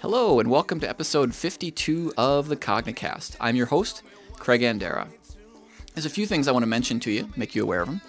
[0.00, 3.34] Hello, and welcome to episode 52 of the Cognicast.
[3.40, 4.02] I'm your host,
[4.34, 5.08] Craig Andera.
[5.92, 8.00] There's a few things I want to mention to you, make you aware of them.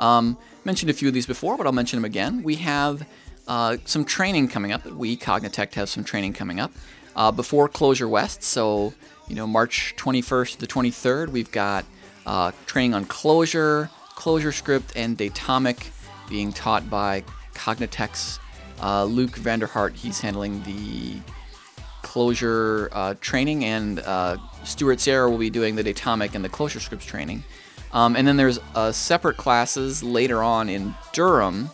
[0.00, 2.42] Um, mentioned a few of these before, but I'll mention them again.
[2.42, 3.06] We have
[3.46, 4.84] uh, some training coming up.
[4.86, 6.72] We, Cognitect, have some training coming up
[7.14, 8.42] uh, before Clojure West.
[8.42, 8.92] So,
[9.28, 11.84] you know, March 21st to the 23rd, we've got
[12.26, 15.90] uh, training on Clojure, Closure Script, and Datomic
[16.28, 17.22] being taught by
[17.54, 18.40] Cognitect's
[18.82, 19.94] uh, Luke Vanderhart.
[19.94, 21.20] He's handling the
[22.16, 27.02] Clojure uh, training, and uh, Stuart Sierra will be doing the Datomic and the ClojureScripts
[27.02, 27.44] training.
[27.92, 31.68] Um, and then there's uh, separate classes later on in Durham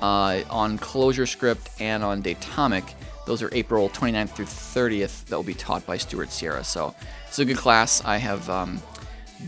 [0.00, 2.94] uh, on ClojureScript and on Datomic.
[3.26, 6.62] Those are April 29th through 30th that will be taught by Stuart Sierra.
[6.62, 6.94] So
[7.26, 8.00] it's a good class.
[8.04, 8.80] I have um,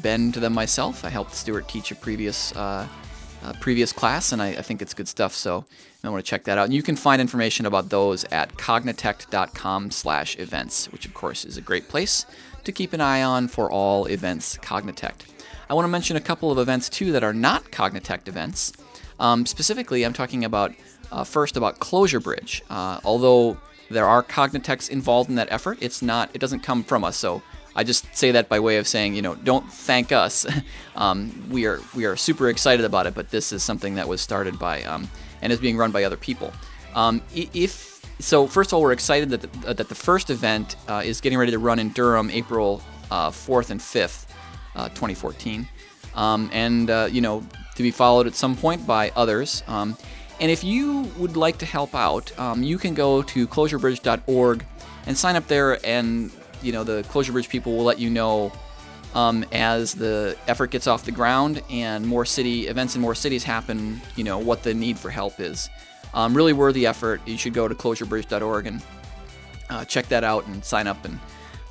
[0.03, 1.05] been to them myself.
[1.05, 2.89] I helped Stuart teach a previous uh,
[3.43, 5.35] uh, previous class, and I, I, think it's good stuff.
[5.35, 5.65] So
[6.05, 6.65] I want to check that out.
[6.65, 11.89] And you can find information about those at cognitect.com/events, which of course is a great
[11.89, 12.27] place
[12.65, 15.23] to keep an eye on for all events Cognitect.
[15.69, 18.73] I want to mention a couple of events too that are not Cognitect events.
[19.19, 20.75] Um, specifically, I'm talking about
[21.11, 22.61] uh, first about ClojureBridge.
[22.71, 23.57] Uh, although
[23.91, 26.31] there are Cognitects involved in that effort, it's not.
[26.35, 27.17] It doesn't come from us.
[27.17, 27.43] So
[27.75, 30.47] I just say that by way of saying, you know, don't thank us.
[30.97, 34.21] um, we are we are super excited about it, but this is something that was
[34.21, 35.09] started by um,
[35.41, 36.53] and is being run by other people.
[36.95, 40.77] Um, if so, first of all, we're excited that the, uh, that the first event
[40.89, 44.27] uh, is getting ready to run in Durham, April uh, 4th and 5th,
[44.77, 45.67] uh, 2014,
[46.15, 47.43] um, and uh, you know
[47.75, 49.63] to be followed at some point by others.
[49.67, 49.97] Um,
[50.41, 54.65] and if you would like to help out, um, you can go to clojurebridge.org
[55.07, 56.31] and sign up there and
[56.63, 58.53] you know the ClojureBridge people will let you know
[59.15, 63.45] um, as the effort gets off the ground and more city events in more cities
[63.45, 64.01] happen.
[64.17, 65.69] You know what the need for help is.
[66.15, 67.21] Um, really worthy effort.
[67.27, 68.83] You should go to clojurebridge.org and
[69.71, 71.19] uh, check that out and sign up and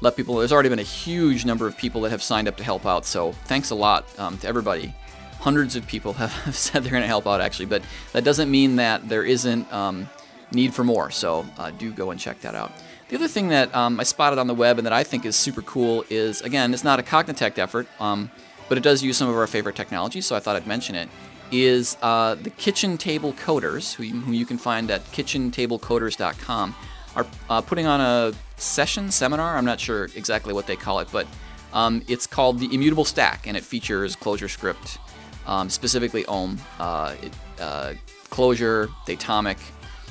[0.02, 0.36] let people.
[0.36, 3.06] There's already been a huge number of people that have signed up to help out.
[3.06, 4.94] So thanks a lot um, to everybody.
[5.40, 8.50] Hundreds of people have, have said they're going to help out actually, but that doesn't
[8.50, 10.10] mean that there isn't um,
[10.52, 11.12] need for more.
[11.12, 12.72] So uh, do go and check that out.
[13.12, 15.36] The other thing that um, I spotted on the web and that I think is
[15.36, 18.32] super cool is, again, it's not a Cognitect effort, um,
[18.70, 21.10] but it does use some of our favorite technology, so I thought I'd mention it,
[21.52, 26.74] is uh, the Kitchen Table Coders, who you, who you, can find at kitchentablecoders.com,
[27.18, 31.10] are uh, putting on a session, seminar, I'm not sure exactly what they call it,
[31.12, 31.28] but
[31.74, 35.00] um, it's called the Immutable Stack, and it features ClojureScript,
[35.48, 37.94] um, specifically Om, uh, it, uh,
[38.30, 39.58] Clojure, Datomic,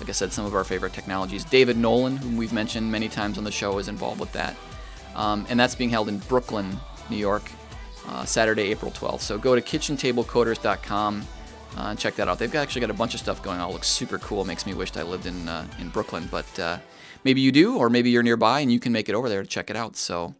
[0.01, 1.45] like I said, some of our favorite technologies.
[1.45, 4.57] David Nolan, whom we've mentioned many times on the show, is involved with that.
[5.15, 6.79] Um, and that's being held in Brooklyn,
[7.11, 7.51] New York,
[8.09, 9.21] uh, Saturday, April 12th.
[9.21, 11.23] So go to kitchentablecoders.com
[11.77, 12.39] uh, and check that out.
[12.39, 13.71] They've actually got a bunch of stuff going on.
[13.71, 14.45] It looks super cool.
[14.45, 16.79] Makes me wish I lived in uh, in Brooklyn, but uh,
[17.25, 19.49] maybe you do, or maybe you're nearby and you can make it over there to
[19.49, 19.97] check it out.
[19.97, 20.35] So,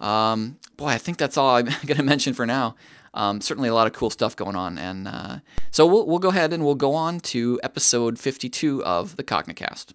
[0.00, 2.74] um, boy, I think that's all I'm going to mention for now
[3.16, 4.78] um, certainly a lot of cool stuff going on.
[4.78, 5.38] And uh,
[5.70, 9.94] so we'll, we'll go ahead and we'll go on to episode 52 of the Cognicast.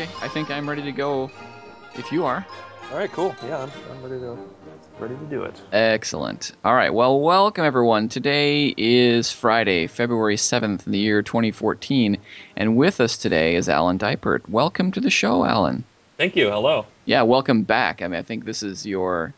[0.00, 1.30] Okay, I think I'm ready to go.
[1.94, 2.46] If you are.
[2.90, 3.36] All right, cool.
[3.44, 4.38] Yeah, I'm, I'm ready to
[4.98, 5.60] ready to do it.
[5.74, 6.52] Excellent.
[6.64, 6.88] All right.
[6.88, 8.08] Well, welcome everyone.
[8.08, 12.16] Today is Friday, February 7th in the year 2014,
[12.56, 14.48] and with us today is Alan Dipert.
[14.48, 15.84] Welcome to the show, Alan.
[16.16, 16.48] Thank you.
[16.48, 16.86] Hello.
[17.04, 18.00] Yeah, welcome back.
[18.00, 19.34] I mean, I think this is your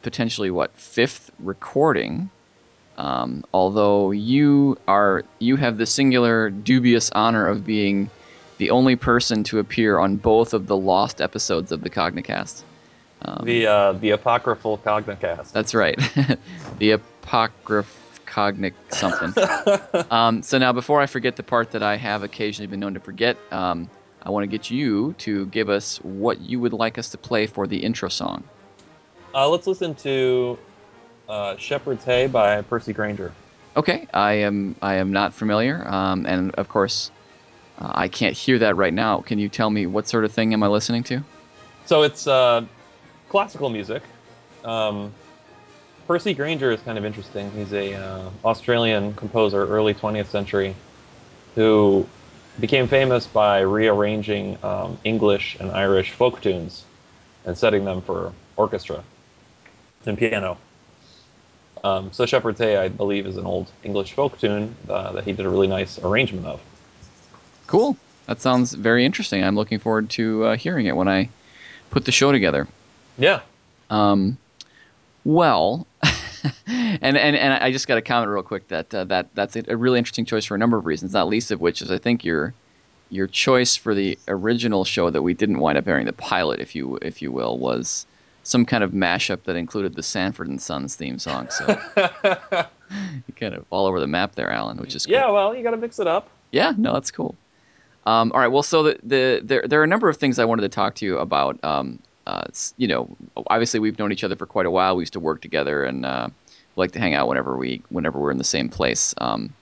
[0.00, 2.30] potentially what fifth recording.
[2.96, 8.08] Um, although you are you have the singular dubious honor of being
[8.58, 12.62] the only person to appear on both of the lost episodes of the Cognicast.
[13.22, 15.52] Um, the uh, the apocryphal Cognicast.
[15.52, 15.96] That's right,
[16.78, 17.86] the apocryph
[18.26, 19.34] cognic something.
[20.10, 23.00] um, so now, before I forget the part that I have occasionally been known to
[23.00, 23.90] forget, um,
[24.22, 27.46] I want to get you to give us what you would like us to play
[27.46, 28.44] for the intro song.
[29.34, 30.58] Uh, let's listen to
[31.28, 33.32] uh, "Shepherd's Hey" by Percy Grainger.
[33.76, 37.10] Okay, I am I am not familiar, um, and of course
[37.78, 39.20] Uh, I can't hear that right now.
[39.20, 41.22] Can you tell me what sort of thing am I listening to?
[41.86, 42.64] So it's uh,
[43.28, 44.02] classical music.
[44.64, 45.12] Um,
[46.06, 47.50] Percy Grainger is kind of interesting.
[47.52, 50.74] He's a uh, Australian composer, early 20th century,
[51.54, 52.06] who
[52.60, 56.84] became famous by rearranging um, English and Irish folk tunes
[57.44, 59.04] and setting them for orchestra
[60.06, 60.58] and piano.
[61.84, 65.32] Um, so Shepherd's Hey, I believe, is an old English folk tune uh, that he
[65.32, 66.60] did a really nice arrangement of.
[67.68, 67.96] Cool.
[68.26, 69.44] That sounds very interesting.
[69.44, 71.28] I'm looking forward to uh, hearing it when I
[71.90, 72.66] put the show together.
[73.16, 73.40] Yeah.
[73.90, 74.36] Um,
[75.24, 75.86] well,
[76.66, 79.76] and, and and I just got to comment real quick that uh, that that's a
[79.76, 81.12] really interesting choice for a number of reasons.
[81.12, 82.54] Not least of which is I think your
[83.10, 86.74] your choice for the original show that we didn't wind up airing, the pilot, if
[86.74, 88.06] you if you will, was
[88.42, 91.48] some kind of mashup that included the Sanford and Sons theme song.
[91.50, 91.66] So
[92.90, 95.14] you kind of all over the map there, Alan, which is cool.
[95.14, 96.30] Yeah, well, you got to mix it up.
[96.50, 97.34] Yeah, no, that's cool.
[98.08, 100.46] Um, all right, well, so the, the there there are a number of things I
[100.46, 101.62] wanted to talk to you about.
[101.62, 102.44] Um, uh,
[102.78, 103.14] you know,
[103.48, 104.96] obviously we've known each other for quite a while.
[104.96, 106.28] We used to work together and uh,
[106.76, 109.14] like to hang out whenever we whenever we're in the same place.
[109.18, 109.52] Um,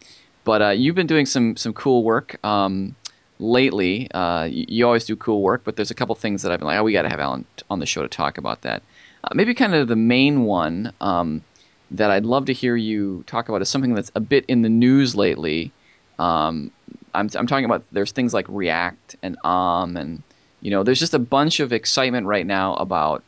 [0.45, 2.95] but uh, you've been doing some some cool work um,
[3.41, 4.09] lately.
[4.13, 6.69] Uh, you, you, always do cool work, but there's a couple things that I've been
[6.69, 8.81] like, oh, we got to have Alan on the show to talk about that.
[9.25, 11.43] Uh, maybe kind of the main one um,
[11.91, 14.69] that I'd love to hear you talk about is something that's a bit in the
[14.69, 15.73] news lately.
[16.21, 16.71] Um,
[17.17, 20.23] I'm, I'm talking about there's things like React and Om, and
[20.61, 23.23] you know, there's just a bunch of excitement right now about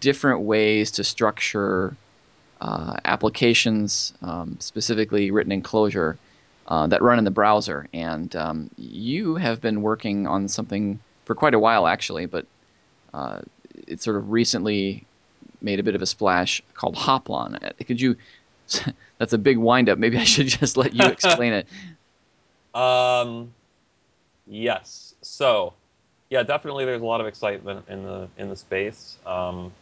[0.00, 1.96] different ways to structure
[2.60, 6.16] uh, applications, um, specifically written in Clojure,
[6.66, 7.88] uh, that run in the browser.
[7.92, 12.46] And um, you have been working on something for quite a while, actually, but
[13.14, 13.40] uh,
[13.86, 15.06] it sort of recently
[15.60, 17.62] made a bit of a splash called Hoplon.
[17.62, 18.16] Uh, could you?
[19.18, 19.98] that's a big windup.
[19.98, 21.66] Maybe I should just let you explain it.
[22.78, 23.52] Um,
[24.46, 25.14] yes.
[25.22, 25.74] So,
[26.30, 26.84] yeah, definitely.
[26.84, 29.72] There's a lot of excitement in the in the space, um,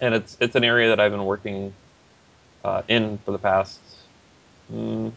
[0.00, 1.72] and it's it's an area that I've been working
[2.64, 3.80] uh, in for the past
[4.72, 5.10] mm,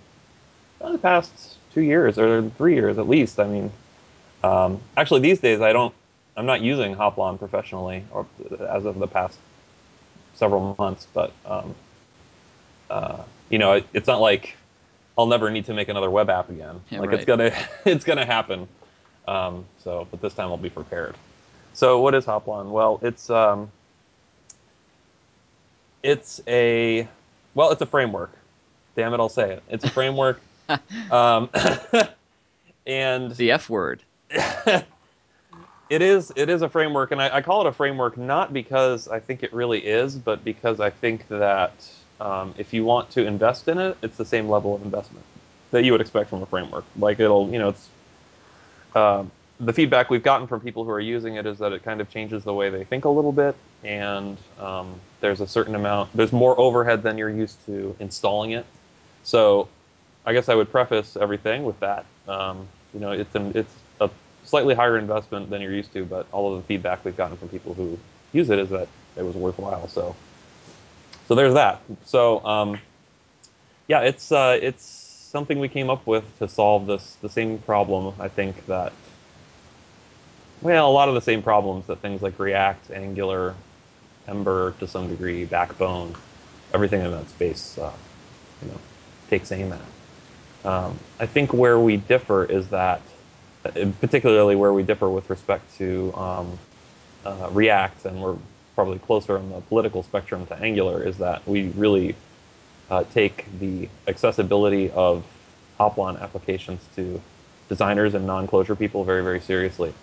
[0.80, 3.40] the past two years or three years at least.
[3.40, 3.72] I mean,
[4.44, 5.94] um, actually these days I don't
[6.38, 8.26] I'm not using Hoplon professionally or
[8.70, 9.38] as of the past
[10.36, 11.76] several months, but um,
[12.90, 14.56] uh, you know it, it's not like
[15.18, 16.82] I'll never need to make another web app again.
[16.90, 17.20] Yeah, like right.
[17.20, 17.52] it's gonna
[17.86, 18.68] it's gonna happen.
[19.28, 21.16] Um, so, but this time I'll be prepared.
[21.74, 22.70] So, what is Hoplon?
[22.70, 23.72] Well, it's um,
[26.04, 27.08] it's a
[27.54, 28.32] well, it's a framework.
[28.96, 29.64] Damn it, I'll say it.
[29.70, 30.40] It's a framework.
[31.12, 31.50] um,
[32.88, 34.02] and the F word.
[34.30, 39.08] it is it is a framework, and I, I, call it a framework not because
[39.08, 41.74] I think it really is, but because I think that
[42.20, 45.26] um, if you want to invest in it, it's the same level of investment
[45.72, 46.86] that you would expect from a framework.
[46.98, 47.90] Like it'll, you know, it's
[48.96, 49.26] uh,
[49.60, 52.10] the feedback we've gotten from people who are using it is that it kind of
[52.10, 56.32] changes the way they think a little bit, and um, there's a certain amount, there's
[56.32, 58.66] more overhead than you're used to installing it.
[59.24, 59.68] So,
[60.26, 62.06] I guess I would preface everything with that.
[62.28, 64.10] Um, you know, it's an, it's a
[64.44, 67.50] slightly higher investment than you're used to, but all of the feedback we've gotten from
[67.50, 67.98] people who
[68.34, 68.88] use it is that
[69.18, 69.88] it was worthwhile.
[69.88, 70.16] So,
[71.28, 71.82] so there's that.
[72.06, 72.80] So, um,
[73.88, 78.14] yeah, it's uh, it's something we came up with to solve this the same problem.
[78.20, 78.94] I think that
[80.62, 83.54] well, a lot of the same problems that things like React, Angular,
[84.28, 86.16] Ember to some degree, Backbone,
[86.74, 87.92] everything in that space, uh,
[88.62, 88.80] you know,
[89.30, 90.68] takes aim at.
[90.68, 93.02] Um, I think where we differ is that,
[93.66, 96.58] uh, particularly where we differ with respect to um,
[97.24, 98.38] uh, React, and we're
[98.76, 102.16] probably closer on the political spectrum to Angular, is that we really
[102.90, 105.26] uh, take the accessibility of
[105.80, 107.22] Hoplon applications to
[107.70, 109.94] designers and non-Clojure people very, very seriously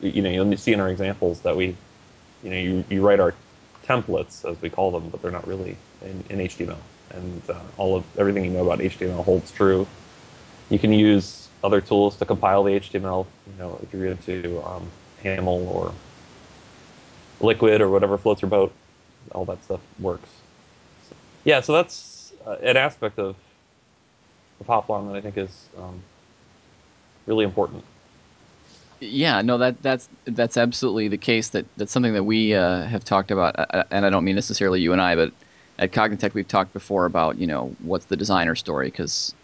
[0.00, 1.76] you know, you'll see in our examples that we,
[2.42, 3.34] you know, you, you write our
[3.84, 6.76] templates as we call them, but they're not really in, in HTML.
[7.10, 9.86] And uh, all of everything you know about HTML holds true.
[10.68, 13.26] You can use other tools to compile the HTML.
[13.46, 14.88] You know, if you're into um,
[15.22, 15.92] Haml or
[17.40, 18.72] Liquid or whatever floats your boat,
[19.32, 20.28] all that stuff works.
[21.08, 23.36] So, yeah, so that's uh, an aspect of
[24.60, 26.02] of Hoplon that I think is um,
[27.26, 27.82] really important.
[29.00, 31.48] Yeah, no, that that's that's absolutely the case.
[31.48, 34.34] That that's something that we uh, have talked about, uh, uh, and I don't mean
[34.34, 35.32] necessarily you and I, but
[35.78, 39.34] at Cognitect we've talked before about you know what's the designer story because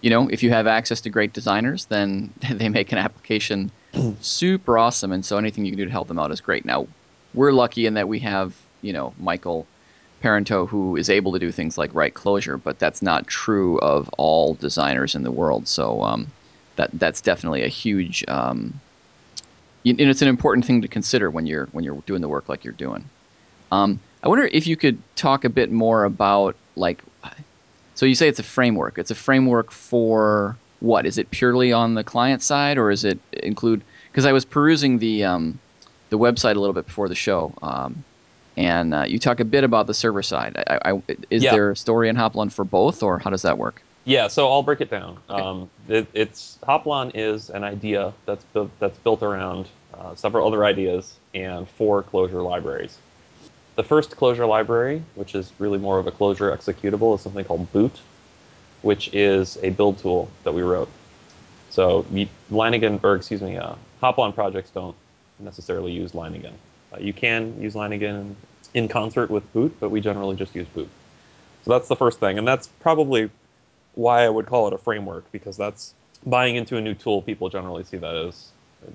[0.00, 3.70] you know if you have access to great designers, then they make an application
[4.20, 6.64] super awesome, and so anything you can do to help them out is great.
[6.64, 6.88] Now
[7.34, 9.66] we're lucky in that we have you know Michael
[10.22, 14.08] Parenteau who is able to do things like write Clojure, but that's not true of
[14.18, 15.68] all designers in the world.
[15.68, 16.26] So um,
[16.76, 18.24] that that's definitely a huge.
[18.28, 18.80] Um,
[19.84, 22.64] and it's an important thing to consider when you're when you're doing the work like
[22.64, 23.04] you're doing.
[23.70, 27.02] Um, I wonder if you could talk a bit more about like.
[27.94, 28.96] So you say it's a framework.
[28.96, 31.04] It's a framework for what?
[31.04, 33.82] Is it purely on the client side, or is it include?
[34.10, 35.58] Because I was perusing the um,
[36.10, 38.04] the website a little bit before the show, um,
[38.56, 40.56] and uh, you talk a bit about the server side.
[40.66, 41.52] I, I, is Yeah.
[41.52, 43.82] there a story in Hoplon for both, or how does that work?
[44.04, 45.18] Yeah, so I'll break it down.
[45.28, 45.42] Okay.
[45.42, 50.64] Um, it, it's Hoplon is an idea that's built, that's built around uh, several other
[50.64, 52.96] ideas and four Clojure libraries.
[53.76, 57.70] The first Clojure library, which is really more of a Clojure executable, is something called
[57.72, 58.00] Boot,
[58.82, 60.88] which is a build tool that we wrote.
[61.70, 62.04] So
[62.50, 64.96] Leiningen, or excuse me, uh, Hoplon projects don't
[65.40, 66.52] necessarily use Leiningen.
[66.92, 68.34] Uh, you can use Leiningen
[68.74, 70.88] in concert with Boot, but we generally just use Boot.
[71.64, 73.30] So that's the first thing, and that's probably
[73.94, 77.22] why I would call it a framework because that's buying into a new tool.
[77.22, 78.48] People generally see that as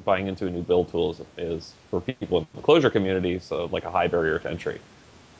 [0.05, 3.65] buying into a new build tool is, is for people in the Clojure community, so
[3.65, 4.79] like a high barrier to entry.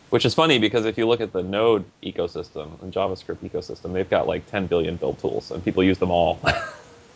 [0.10, 4.10] Which is funny because if you look at the Node ecosystem and JavaScript ecosystem, they've
[4.10, 6.40] got like 10 billion build tools, and people use them all.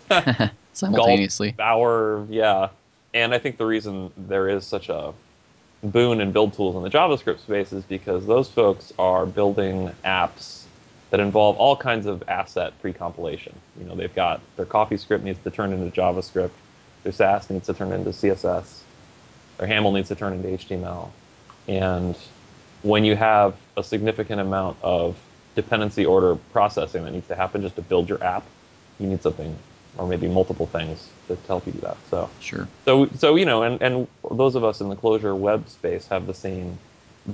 [0.74, 1.50] Simultaneously.
[1.52, 2.70] Golf, Bower, yeah.
[3.18, 5.12] And I think the reason there is such a
[5.84, 10.66] boon in build tools in the JavaScript space is because those folks are building apps
[11.10, 13.56] that involve all kinds of asset pre-compilation.
[13.80, 16.52] You know, they've got their CoffeeScript needs to turn into JavaScript,
[17.02, 18.82] their Sass needs to turn into CSS,
[19.58, 21.10] their Haml needs to turn into HTML,
[21.68, 22.16] and
[22.84, 25.18] when you have a significant amount of
[25.56, 28.44] dependency order processing that needs to happen just to build your app,
[29.00, 29.58] you need something
[29.98, 31.98] or maybe multiple things to help you do that.
[32.10, 32.68] So Sure.
[32.86, 36.28] so, so you know, and, and those of us in the Clojure web space have
[36.28, 36.78] the same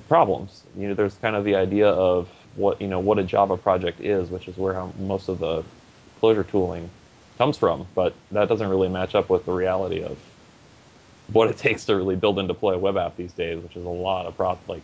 [0.07, 0.63] problems.
[0.77, 3.99] You know, there's kind of the idea of what you know what a Java project
[4.01, 5.63] is, which is where most of the
[6.21, 6.89] Clojure tooling
[7.37, 10.17] comes from, but that doesn't really match up with the reality of
[11.31, 13.85] what it takes to really build and deploy a web app these days, which is
[13.85, 14.83] a lot of pro- like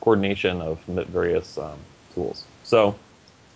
[0.00, 1.78] coordination of various um,
[2.14, 2.44] tools.
[2.62, 2.94] So,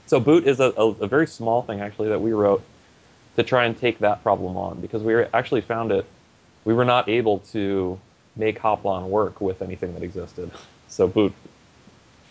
[0.06, 2.62] so Boot is a, a, a very small thing actually that we wrote
[3.38, 6.04] to try and take that problem on because we actually found it
[6.64, 7.99] we were not able to
[8.35, 10.50] make Hoplon work with anything that existed.
[10.88, 11.33] So Boot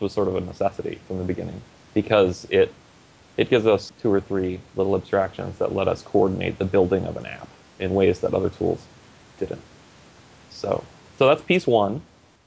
[0.02, 1.62] was sort of a necessity from the beginning
[1.94, 2.74] because it
[3.38, 7.16] it gives us two or three little abstractions that let us coordinate the building of
[7.16, 7.48] an app
[7.80, 8.84] in ways that other tools
[9.40, 9.62] didn't.
[10.50, 10.84] So
[11.18, 12.02] so that's piece one.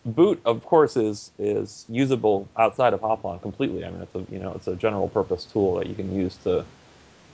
[0.04, 3.86] Boot, of course, is is usable outside of Hoplon completely.
[3.86, 6.36] I mean, it's a you know it's a general purpose tool that you can use
[6.44, 6.66] to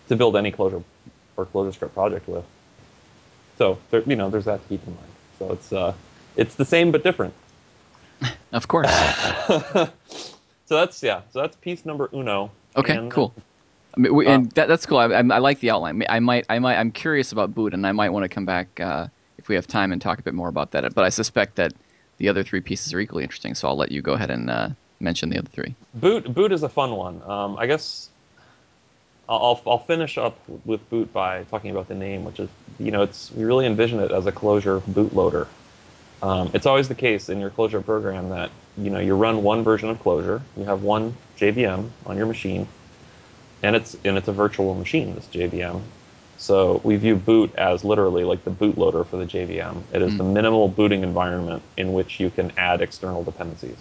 [0.08, 0.84] to build any Clojure
[1.36, 2.44] or ClojureScript project with.
[3.58, 5.08] So there, you know, there's that to keep in mind.
[5.38, 5.94] So it's uh,
[6.36, 7.34] it's the same but different.
[8.52, 8.90] Of course.
[10.68, 11.20] So that's yeah.
[11.32, 12.50] So that's piece number uno.
[12.74, 13.32] Okay, And- cool.
[13.96, 14.98] I mean, we, Uh, and that, that's cool.
[14.98, 16.02] I, I, I like the outline.
[16.08, 18.80] I might, I might, I'm curious about Boot, and I might want to come back
[18.80, 19.06] uh,
[19.38, 20.92] if we have time and talk a bit more about that.
[20.92, 21.72] But I suspect that
[22.18, 23.54] the other three pieces are equally interesting.
[23.54, 24.68] So I'll let you go ahead and uh,
[25.00, 25.74] mention the other three.
[25.94, 27.22] Boot Boot is a fun one.
[27.22, 28.10] Um, I guess
[29.28, 33.02] I'll I'll- finish up with Boot by talking about the name, which is you know
[33.02, 35.46] it's we really envision it as a Clojure bootloader.
[36.22, 39.62] Um, it's always the case in your Clojure program that you know you run one
[39.64, 42.66] version of Clojure, you have one JVM on your machine,
[43.62, 45.14] and it's and it's a virtual machine.
[45.14, 45.82] This JVM.
[46.38, 49.82] So we view boot as literally like the bootloader for the JVM.
[49.92, 53.78] It is the minimal booting environment in which you can add external dependencies.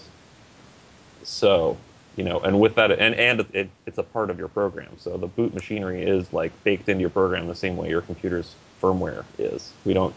[1.24, 1.78] So,
[2.16, 4.90] you know, and with that, and and it, it's a part of your program.
[4.98, 8.56] So the boot machinery is like baked into your program the same way your computer's
[8.82, 9.72] firmware is.
[9.86, 10.14] We don't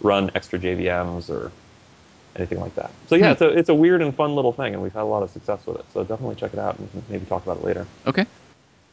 [0.00, 1.50] run extra JVMs or
[2.36, 2.90] anything like that.
[3.08, 3.32] So yeah, Hmm.
[3.32, 5.30] it's a it's a weird and fun little thing, and we've had a lot of
[5.30, 5.84] success with it.
[5.92, 7.86] So definitely check it out, and maybe talk about it later.
[8.06, 8.26] Okay.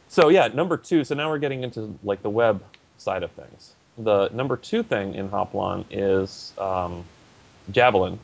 [0.08, 1.04] So yeah, number two.
[1.04, 2.62] So now we're getting into like the web
[2.98, 3.72] side of things.
[3.98, 7.04] The number two thing in Hoplon is um,
[7.70, 8.18] Javelin,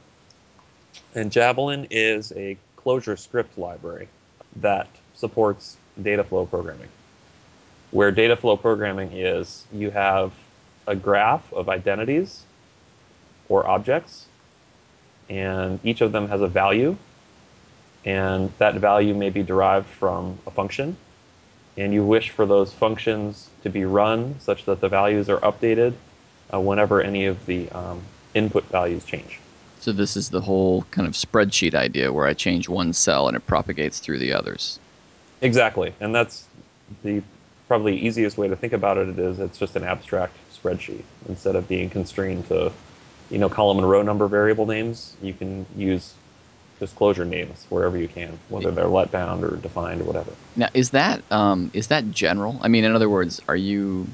[1.14, 4.08] and Javelin is a ClojureScript library
[4.56, 6.88] that supports data flow programming.
[7.90, 10.32] Where data flow programming is, you have
[10.86, 12.44] a graph of identities
[13.48, 14.26] or objects,
[15.28, 16.96] and each of them has a value,
[18.04, 20.96] and that value may be derived from a function
[21.76, 25.94] and you wish for those functions to be run such that the values are updated
[26.52, 28.00] uh, whenever any of the um,
[28.34, 29.40] input values change.
[29.86, 33.36] So this is the whole kind of spreadsheet idea where I change one cell and
[33.36, 34.80] it propagates through the others.
[35.42, 36.44] Exactly, and that's
[37.04, 37.22] the
[37.68, 41.68] probably easiest way to think about it is it's just an abstract spreadsheet instead of
[41.68, 42.72] being constrained to
[43.30, 45.14] you know column and row number variable names.
[45.22, 46.14] You can use
[46.80, 50.32] disclosure names wherever you can, whether they're let bound or defined or whatever.
[50.56, 52.58] Now, is that um, is that general?
[52.60, 54.08] I mean, in other words, are you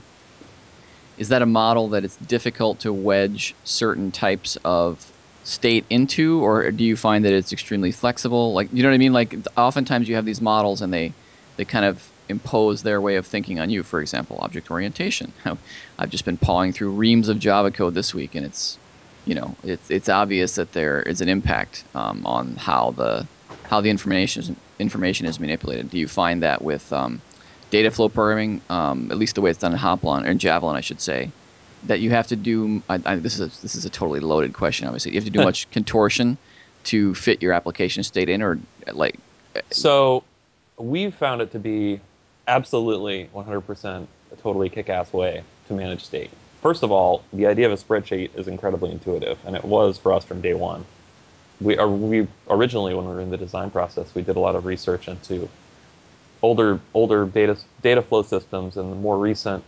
[1.16, 5.11] is that a model that it's difficult to wedge certain types of
[5.44, 8.52] state into, or do you find that it's extremely flexible?
[8.54, 9.12] Like, you know what I mean?
[9.12, 11.12] Like, oftentimes you have these models and they
[11.56, 13.82] they kind of impose their way of thinking on you.
[13.82, 15.32] For example, object orientation.
[15.98, 18.78] I've just been pawing through reams of Java code this week, and it's
[19.24, 23.28] you know it's it's obvious that there is an impact um, on how the
[23.66, 25.90] how the information is, information is manipulated.
[25.90, 27.22] Do you find that with um,
[27.70, 30.76] data flow programming, um, at least the way it's done in Hoplon or in Javelin,
[30.76, 31.32] I should say,
[31.84, 32.82] that you have to do?
[32.88, 34.86] I, I, this is a, this is a totally loaded question.
[34.86, 36.38] Obviously, you have to do much contortion
[36.84, 38.58] to fit your application state in, or
[38.92, 39.18] like.
[39.54, 40.24] Uh, so,
[40.78, 42.00] we've found it to be
[42.48, 46.30] absolutely 100% a totally kick-ass way to manage state.
[46.60, 50.12] First of all, the idea of a spreadsheet is incredibly intuitive, and it was for
[50.12, 50.84] us from day one.
[51.60, 54.56] We, are, we originally, when we were in the design process, we did a lot
[54.56, 55.48] of research into
[56.42, 59.62] older older data data flow systems and the more recent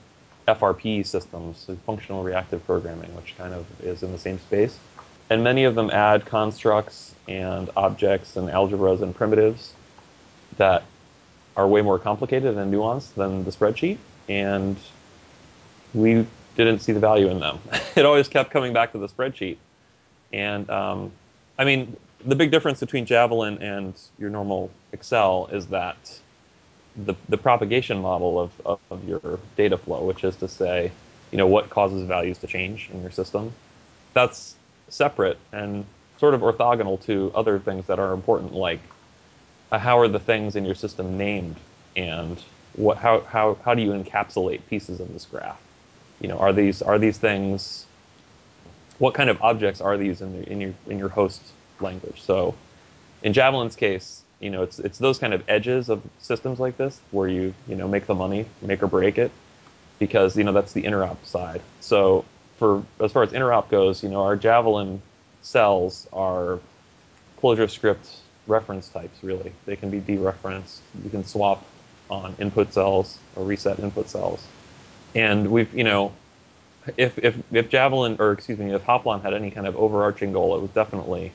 [0.47, 4.79] FRP systems, functional reactive programming, which kind of is in the same space.
[5.31, 9.73] And many of them add constructs and objects and algebras and primitives
[10.59, 10.85] that
[11.57, 13.99] are way more complicated and nuanced than the spreadsheet,
[14.29, 14.77] and
[15.95, 17.59] we didn't see the value in them.
[17.97, 19.57] it always kept coming back to the spreadsheet.
[20.33, 21.13] And um,
[21.59, 26.21] I mean, the big difference between Javelin and your normal Excel is that
[26.97, 30.93] the, the propagation model of, of, of your data flow, which is to say,
[31.31, 33.53] you know, what causes values to change in your system,
[34.13, 34.55] that's
[34.89, 35.85] separate and
[36.19, 38.81] sort of orthogonal to other things that are important, like
[39.73, 41.57] uh, how are the things in your system named?
[41.97, 42.41] And
[42.75, 45.61] what how how how do you encapsulate pieces of this graph?
[46.21, 47.87] You know are these are these things
[48.99, 51.43] what kind of objects are these in, the, in your in your host
[51.81, 52.21] language?
[52.23, 52.55] So
[53.23, 57.01] in javelin's case you know it's it's those kind of edges of systems like this
[57.11, 59.31] where you you know make the money make or break it
[59.99, 62.25] because you know that's the interop side so
[62.59, 65.01] for as far as interop goes you know our javelin
[65.43, 66.59] cells are
[67.41, 69.53] ClojureScript reference types, really.
[69.67, 70.79] They can be dereferenced.
[71.03, 71.65] You can swap
[72.11, 74.47] on input cells or reset input cells.
[75.15, 76.13] And we've, you know,
[76.97, 80.57] if, if, if Javelin, or excuse me, if Hoplon had any kind of overarching goal,
[80.57, 81.33] it was definitely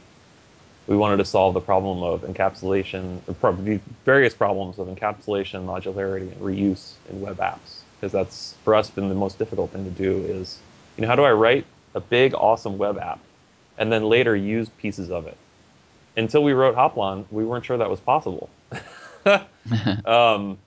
[0.90, 6.42] we wanted to solve the problem of encapsulation, or various problems of encapsulation, modularity, and
[6.42, 7.84] reuse in web apps.
[7.96, 10.60] Because that's, for us, been the most difficult thing to do is,
[10.98, 13.20] you know, how do I write a big, awesome web app
[13.78, 15.38] and then later use pieces of it?
[16.20, 18.50] until we wrote Hoplon, we weren't sure that was possible.
[20.06, 20.58] um,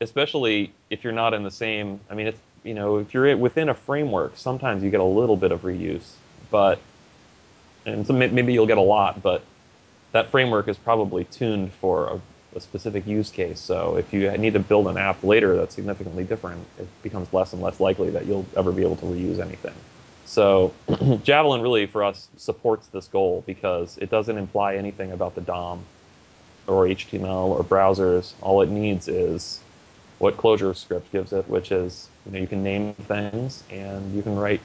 [0.00, 2.00] especially if you're not in the same.
[2.08, 5.36] I mean, it's you know, if you're within a framework, sometimes you get a little
[5.36, 6.12] bit of reuse,
[6.50, 6.80] but
[7.86, 9.42] and so maybe you'll get a lot, but
[10.12, 12.20] that framework is probably tuned for a,
[12.56, 13.60] a, specific use case.
[13.60, 17.52] So if you need to build an app later that's significantly different, it becomes less
[17.52, 19.74] and less likely that you'll ever be able to reuse anything.
[20.24, 20.72] So
[21.22, 25.84] Javelin really for us supports this goal because it doesn't imply anything about the DOM
[26.66, 28.32] or HTML or browsers.
[28.40, 29.60] All it needs is
[30.18, 34.36] what ClojureScript gives it, which is you know you can name things and you can
[34.36, 34.60] write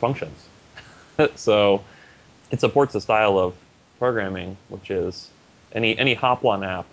[0.00, 0.48] functions.
[1.36, 1.84] so
[2.50, 3.54] it supports the style of
[3.98, 5.28] programming which is
[5.72, 6.86] any any Hoplon app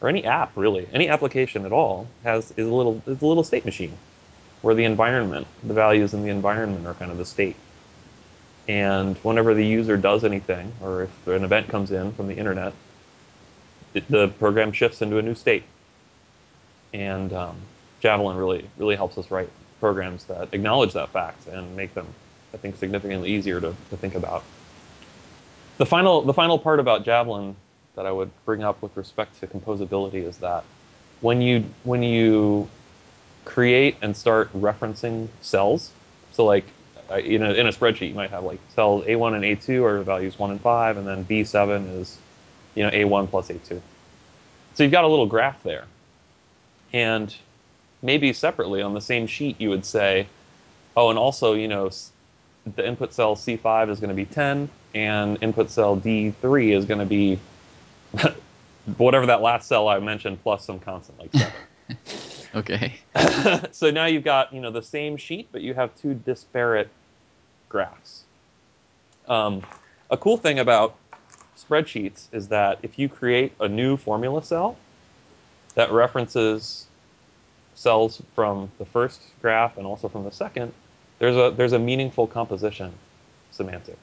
[0.00, 3.44] or any app really, any application at all has is a little is a little
[3.44, 3.96] state machine
[4.62, 7.56] where the environment, the values in the environment are kind of the state.
[8.68, 12.72] And whenever the user does anything, or if an event comes in from the internet,
[13.94, 15.62] it, the program shifts into a new state.
[16.92, 17.56] And um,
[18.00, 22.06] Javelin really, really helps us write programs that acknowledge that fact and make them,
[22.52, 24.42] I think, significantly easier to, to think about.
[25.78, 27.54] The final, the final part about Javelin
[27.94, 30.64] that I would bring up with respect to composability is that
[31.20, 32.68] when you when you
[33.46, 35.90] create and start referencing cells.
[36.32, 36.66] So like
[37.10, 40.02] uh, in, a, in a spreadsheet, you might have like cells A1 and A2 are
[40.02, 42.18] values 1 and 5, and then B7 is
[42.74, 43.80] you know A1 plus A2.
[44.74, 45.84] So you've got a little graph there.
[46.92, 47.34] And
[48.02, 50.26] maybe separately on the same sheet, you would say,
[50.96, 51.90] oh, and also, you know,
[52.74, 57.00] the input cell C5 is going to be 10, and input cell D3 is going
[57.00, 57.38] to be
[58.96, 61.52] whatever that last cell I mentioned plus some constant like 7.
[62.54, 62.94] Okay.
[63.72, 66.88] so now you've got you know the same sheet, but you have two disparate
[67.68, 68.22] graphs.
[69.28, 69.62] Um,
[70.10, 70.96] a cool thing about
[71.58, 74.78] spreadsheets is that if you create a new formula cell
[75.74, 76.86] that references
[77.74, 80.72] cells from the first graph and also from the second,
[81.18, 82.90] there's a there's a meaningful composition
[83.50, 83.98] semantic.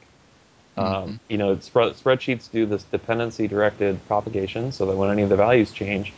[0.76, 1.04] Um, mm-hmm.
[1.04, 5.36] Um, you know, spreadsheets do this dependency directed propagation so that when any of the
[5.36, 6.14] values change,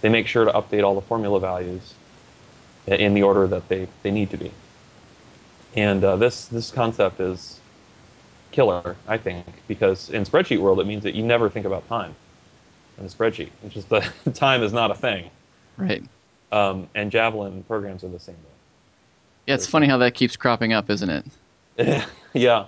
[0.00, 1.94] they make sure to update all the formula values
[2.86, 4.50] in the order that they, they need to be.
[5.76, 7.60] And uh, this this concept is
[8.50, 12.14] killer, I think, because in spreadsheet world it means that you never think about time
[12.98, 13.50] in a spreadsheet.
[13.64, 14.00] It's just the
[14.34, 15.30] time is not a thing.
[15.76, 16.02] Right.
[16.50, 18.40] Um, and Javelin programs are the same way.
[19.46, 21.10] Yeah, it's funny how that keeps cropping up, isn't
[21.78, 22.06] it?
[22.32, 22.66] yeah.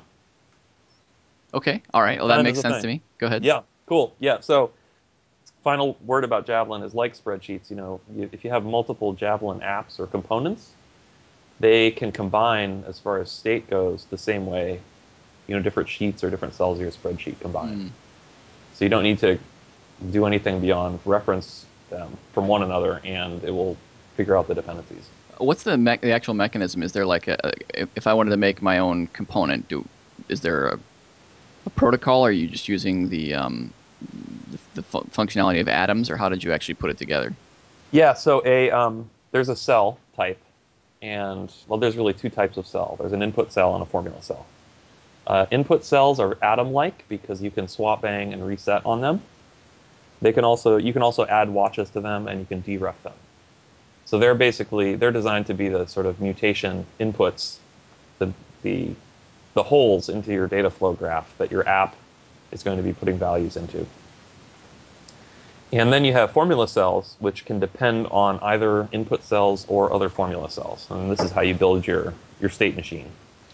[1.54, 1.82] Okay.
[1.92, 2.18] All right.
[2.18, 2.82] Well, that Time makes sense thing.
[2.82, 3.02] to me.
[3.18, 3.44] Go ahead.
[3.44, 3.62] Yeah.
[3.86, 4.14] Cool.
[4.20, 4.40] Yeah.
[4.40, 4.70] So,
[5.64, 7.70] final word about Javelin is like spreadsheets.
[7.70, 10.70] You know, if you have multiple Javelin apps or components,
[11.58, 14.80] they can combine as far as state goes the same way.
[15.46, 17.76] You know, different sheets or different cells of your spreadsheet combine.
[17.76, 17.90] Mm.
[18.74, 19.38] So you don't need to
[20.12, 23.76] do anything beyond reference them from one another, and it will
[24.16, 25.08] figure out the dependencies.
[25.38, 26.82] What's the me- the actual mechanism?
[26.82, 29.84] Is there like a if, if I wanted to make my own component, do
[30.28, 30.78] is there a,
[31.66, 32.24] a protocol?
[32.24, 33.72] Are you just using the um,
[34.50, 37.34] the, the fu- functionality of atoms, or how did you actually put it together?
[37.90, 40.40] Yeah, so a um, there's a cell type,
[41.02, 42.96] and well, there's really two types of cell.
[42.98, 44.46] There's an input cell and a formula cell.
[45.26, 49.22] Uh, input cells are atom-like because you can swap, bang, and reset on them.
[50.22, 53.14] They can also you can also add watches to them, and you can deref them.
[54.04, 57.56] So they're basically they're designed to be the sort of mutation inputs,
[58.18, 58.94] the the
[59.54, 61.96] the holes into your data flow graph that your app
[62.52, 63.86] is going to be putting values into.
[65.72, 70.08] And then you have formula cells, which can depend on either input cells or other
[70.08, 70.86] formula cells.
[70.90, 73.06] And this is how you build your, your state machine.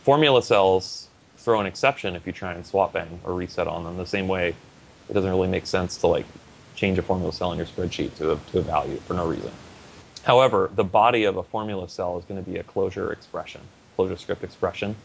[0.03, 3.99] Formula cells throw an exception if you try and swap bang or reset on them.
[3.99, 4.55] The same way
[5.09, 6.27] it doesn't really make sense to like
[6.75, 9.53] change a formula cell in your spreadsheet to a, to a value for no reason.
[10.25, 13.61] However, the body of a formula cell is going to be a Clojure expression,
[13.97, 14.97] ClojureScript expression.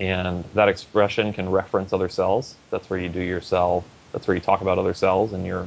[0.00, 2.56] And that expression can reference other cells.
[2.70, 5.66] That's where you do your cell, that's where you talk about other cells in your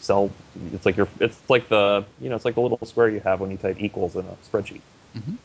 [0.00, 0.30] cell
[0.72, 3.40] it's like your it's like the you know it's like the little square you have
[3.40, 4.80] when you type equals in a spreadsheet
[5.16, 5.36] Mhm.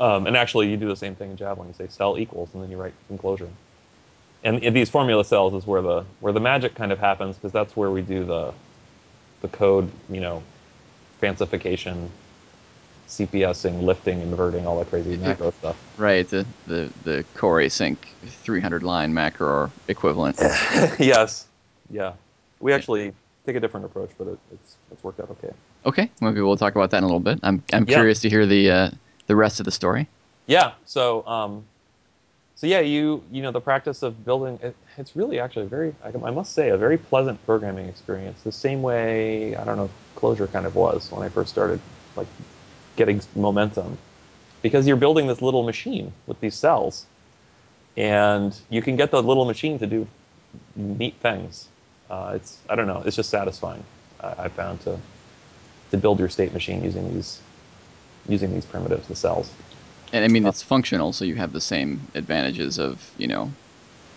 [0.00, 2.62] um, and actually you do the same thing in javelin you say cell equals and
[2.62, 3.48] then you write in Clojure
[4.42, 7.52] and in these formula cells is where the where the magic kind of happens because
[7.52, 8.52] that's where we do the
[9.42, 10.42] the code you know
[11.20, 12.08] fancification
[13.08, 16.28] cpsing lifting inverting all that crazy macro stuff Right.
[16.28, 20.36] The the the core async 300 line macro equivalent.
[20.98, 21.46] yes
[21.90, 22.14] yeah
[22.60, 23.12] we actually
[23.46, 25.52] take a different approach but it, it's it's worked out okay
[25.86, 26.10] Okay.
[26.20, 27.38] Maybe we'll talk about that in a little bit.
[27.42, 27.94] I'm I'm Yeah.
[27.96, 28.90] curious to hear the uh,
[29.26, 30.08] the rest of the story.
[30.46, 30.72] Yeah.
[30.86, 31.64] So, um,
[32.56, 35.94] so yeah, you you know the practice of building it, it's really actually a very
[36.02, 38.42] I, I must say a very pleasant programming experience.
[38.42, 41.80] The same way I don't know Clojure kind of was when I first started
[42.16, 42.28] like
[42.96, 43.98] getting momentum,
[44.62, 47.06] because you're building this little machine with these cells,
[47.96, 50.06] and you can get the little machine to do
[50.76, 51.68] neat things.
[52.10, 53.02] Uh, it's I don't know.
[53.04, 53.82] It's just satisfying.
[54.20, 54.98] I, I found to
[55.90, 57.40] to build your state machine using these
[58.28, 59.50] using these primitives, the cells.
[60.12, 63.52] And I mean, it's functional, so you have the same advantages of you know,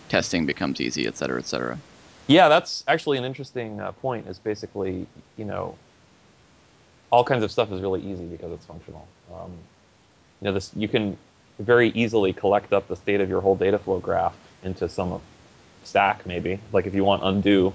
[0.08, 1.78] testing becomes easy, et cetera, et cetera.
[2.28, 4.28] Yeah, that's actually an interesting uh, point.
[4.28, 5.76] Is basically, you know,
[7.10, 9.06] all kinds of stuff is really easy because it's functional.
[9.32, 9.50] Um,
[10.40, 11.16] you know, this you can
[11.58, 15.20] very easily collect up the state of your whole data flow graph into some
[15.84, 16.60] stack, maybe.
[16.72, 17.72] Like if you want undo,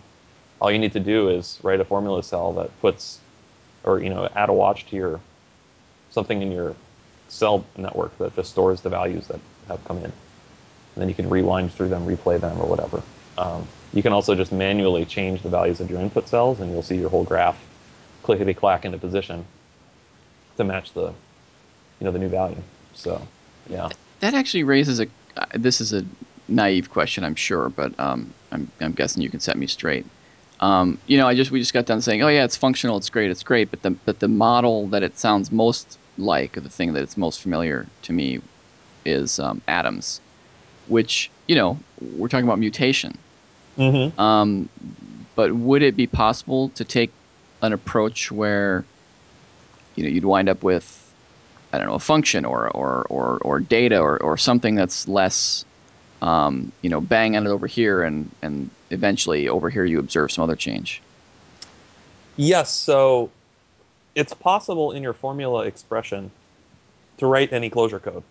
[0.61, 3.19] all you need to do is write a formula cell that puts,
[3.83, 5.19] or you know, add a watch to your
[6.11, 6.75] something in your
[7.27, 10.05] cell network that just stores the values that have come in.
[10.05, 10.13] And
[11.01, 13.01] then you can rewind through them, replay them, or whatever.
[13.37, 16.83] Um, you can also just manually change the values of your input cells, and you'll
[16.83, 17.57] see your whole graph
[18.23, 19.45] clickety clack into position
[20.57, 21.07] to match the,
[21.99, 22.61] you know, the new value.
[22.93, 23.21] So,
[23.69, 23.89] yeah.
[24.21, 25.07] That actually raises a.
[25.35, 26.05] Uh, this is a
[26.47, 30.05] naive question, I'm sure, but um, I'm I'm guessing you can set me straight.
[30.59, 33.09] Um, you know, I just we just got done saying, oh yeah, it's functional, it's
[33.09, 36.69] great, it's great, but the but the model that it sounds most like, or the
[36.69, 38.39] thing that it's most familiar to me,
[39.05, 40.21] is um, atoms,
[40.87, 41.77] which you know
[42.17, 43.17] we're talking about mutation.
[43.77, 44.19] Mm-hmm.
[44.19, 44.69] Um,
[45.35, 47.11] but would it be possible to take
[47.63, 48.85] an approach where
[49.95, 50.99] you know you'd wind up with
[51.71, 55.65] I don't know a function or or or, or data or, or something that's less
[56.21, 60.31] um, you know bang on it over here and and eventually over here you observe
[60.31, 61.01] some other change.
[62.35, 63.31] Yes, so
[64.15, 66.31] it's possible in your formula expression
[67.17, 68.23] to write any Clojure code.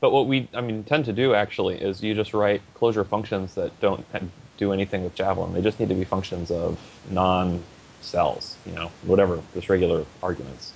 [0.00, 3.54] But what we, I mean, tend to do actually is you just write Clojure functions
[3.54, 4.04] that don't
[4.56, 5.52] do anything with Javelin.
[5.52, 6.78] They just need to be functions of
[8.02, 10.72] non-cells, you know, whatever, just regular arguments.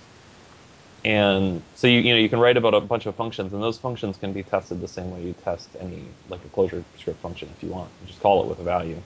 [1.04, 3.78] And so you, you know you can write about a bunch of functions, and those
[3.78, 7.48] functions can be tested the same way you test any like a closure script function
[7.56, 7.90] if you want.
[8.00, 9.00] You just call it with a value.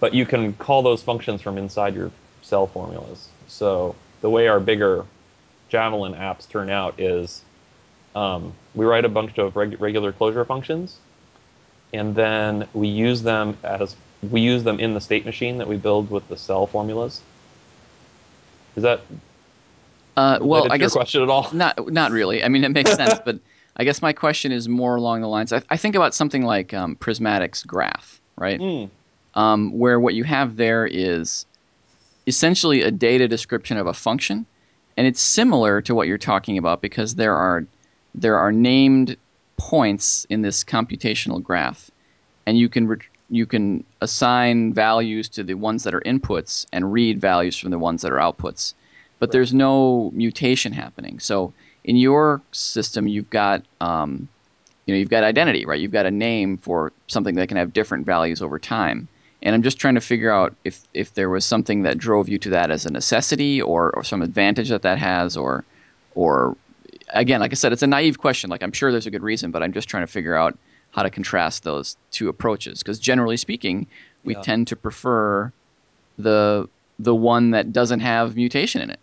[0.00, 2.10] But you can call those functions from inside your
[2.42, 3.28] cell formulas.
[3.46, 5.04] So the way our bigger
[5.68, 7.42] Javelin apps turn out is
[8.14, 10.98] Um, we write a bunch of reg- regular Clojure functions,
[11.94, 13.96] and then we use them as
[14.30, 17.20] we use them in the state machine that we build with the cell formulas.
[18.76, 19.00] Is that
[20.16, 21.48] Uh, well, I your guess question at all?
[21.52, 22.44] not not really.
[22.44, 23.38] I mean, it makes sense, but
[23.76, 25.52] I guess my question is more along the lines.
[25.52, 28.60] I, I think about something like um, Prismatic's graph, right?
[28.60, 28.90] Mm,
[29.34, 31.46] um, where what you have there is
[32.26, 34.46] essentially a data description of a function,
[34.96, 37.64] and it's similar to what you're talking about because there are
[38.14, 39.16] there are named
[39.56, 41.90] points in this computational graph,
[42.46, 46.92] and you can ret- you can assign values to the ones that are inputs and
[46.92, 48.74] read values from the ones that are outputs,
[49.18, 49.32] but Right.
[49.32, 51.18] there's no mutation happening.
[51.18, 51.52] So
[51.84, 54.28] in your system, you've got um,
[54.86, 55.80] you know you've got identity, right?
[55.80, 59.08] You've got a name for something that can have different values over time.
[59.42, 62.38] And I'm just trying to figure out if if there was something that drove you
[62.38, 65.64] to that as a necessity, or, or some advantage that that has, or
[66.14, 66.56] or
[67.10, 68.50] again, like I said, it's a naive question.
[68.50, 70.58] Like I'm sure there's a good reason, but I'm just trying to figure out
[70.92, 72.78] how to contrast those two approaches.
[72.78, 73.86] Because generally speaking,
[74.24, 74.42] we Yeah.
[74.42, 75.52] tend to prefer
[76.18, 79.00] the the one that doesn't have mutation in it.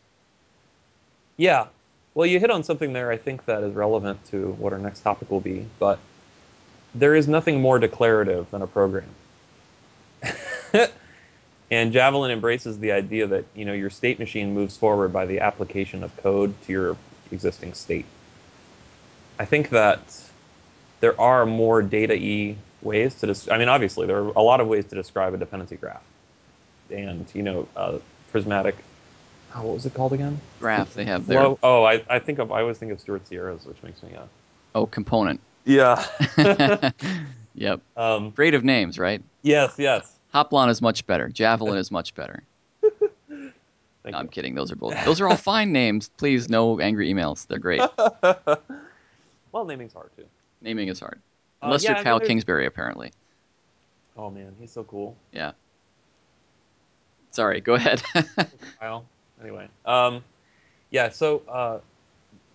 [1.35, 1.65] Yeah.
[2.13, 5.01] Well, you hit on something there I think that is relevant to what our next
[5.01, 5.99] topic will be, but
[6.95, 9.09] there is nothing more declarative than a program.
[11.71, 15.39] and Javelin embraces the idea that, you know, your state machine moves forward by the
[15.39, 16.97] application of code to your
[17.31, 18.05] existing state.
[19.39, 19.99] I think that
[20.99, 24.67] there are more data-y ways to des- I mean, obviously, there are a lot of
[24.67, 26.03] ways to describe a dependency graph.
[26.91, 27.99] And, you know, uh,
[28.31, 28.75] prismatic
[29.55, 30.39] oh, what was it called again?
[30.59, 31.39] Graph they have there.
[31.39, 31.59] Flow.
[31.63, 34.23] Oh, I, I think of I always think of Stuart Sierra's, which makes me uh,
[34.75, 35.39] Oh, component.
[35.65, 36.03] yeah.
[37.55, 37.81] yep.
[37.97, 39.21] um, Great of names, right?
[39.41, 40.11] yes, yes.
[40.33, 41.27] Hoplon is much better.
[41.27, 42.43] Javelin is much better.
[44.05, 44.55] No, I'm kidding.
[44.55, 44.95] Those are both.
[45.05, 46.09] Those are all fine names.
[46.17, 47.45] Please, no angry emails.
[47.45, 47.81] They're great.
[49.51, 50.25] well, naming's hard too.
[50.61, 51.19] Naming is hard,
[51.61, 53.11] Uh, unless yeah, you're Kyle Kingsbury, apparently.
[54.17, 55.15] Oh man, he's so cool.
[55.31, 55.51] Yeah.
[57.31, 57.61] Sorry.
[57.61, 58.01] Go ahead.
[58.79, 59.05] Kyle.
[59.41, 60.23] Anyway, um,
[60.89, 61.09] yeah.
[61.09, 61.79] So uh,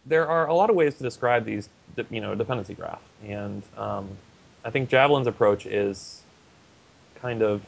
[0.05, 1.69] there are a lot of ways to describe these,
[2.11, 4.09] you know, dependency graph, and um,
[4.65, 6.21] I think Javelin's approach is
[7.21, 7.63] kind of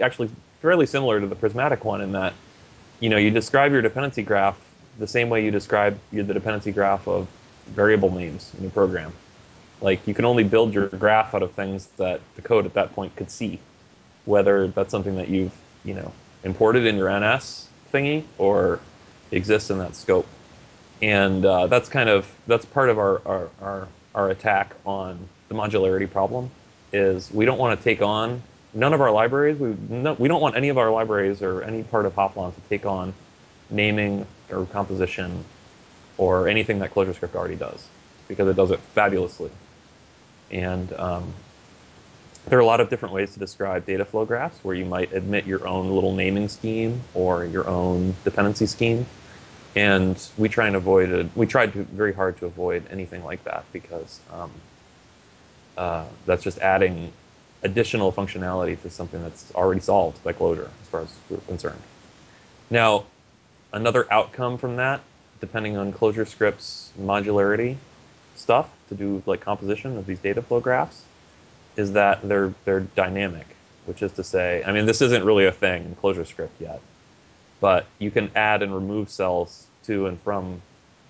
[0.00, 0.30] actually
[0.62, 2.32] fairly similar to the prismatic one in that,
[3.00, 4.58] you know, you describe your dependency graph
[4.98, 7.28] the same way you describe your, the dependency graph of
[7.66, 9.12] variable names in your program.
[9.80, 12.94] Like you can only build your graph out of things that the code at that
[12.94, 13.60] point could see,
[14.24, 15.52] whether that's something that you've,
[15.84, 16.12] you know,
[16.44, 18.80] imported in your NS thingy or
[19.30, 20.26] exists in that scope.
[21.02, 25.54] And uh, that's kind of that's part of our, our, our, our attack on the
[25.54, 26.50] modularity problem
[26.92, 29.58] is we don't want to take on none of our libraries.
[29.58, 32.60] We no, we don't want any of our libraries or any part of Hoplon to
[32.68, 33.12] take on
[33.70, 35.44] naming or composition
[36.18, 37.86] or anything that ClojureScript already does
[38.28, 39.50] because it does it fabulously.
[40.50, 41.34] And um,
[42.46, 45.12] there are a lot of different ways to describe data flow graphs where you might
[45.12, 49.06] admit your own little naming scheme or your own dependency scheme.
[49.74, 51.26] And we try and avoid it.
[51.34, 54.50] We tried to very hard to avoid anything like that because um,
[55.76, 57.12] uh, that's just adding
[57.62, 61.80] additional functionality to something that's already solved by Clojure, as far as we're concerned.
[62.70, 63.04] Now,
[63.72, 65.00] another outcome from that,
[65.40, 67.76] depending on ClojureScript's modularity
[68.36, 71.02] stuff to do like composition of these data flow graphs,
[71.76, 73.46] is that they're they're dynamic,
[73.86, 76.80] which is to say, I mean, this isn't really a thing in ClojureScript yet,
[77.60, 80.60] but you can add and remove cells to and from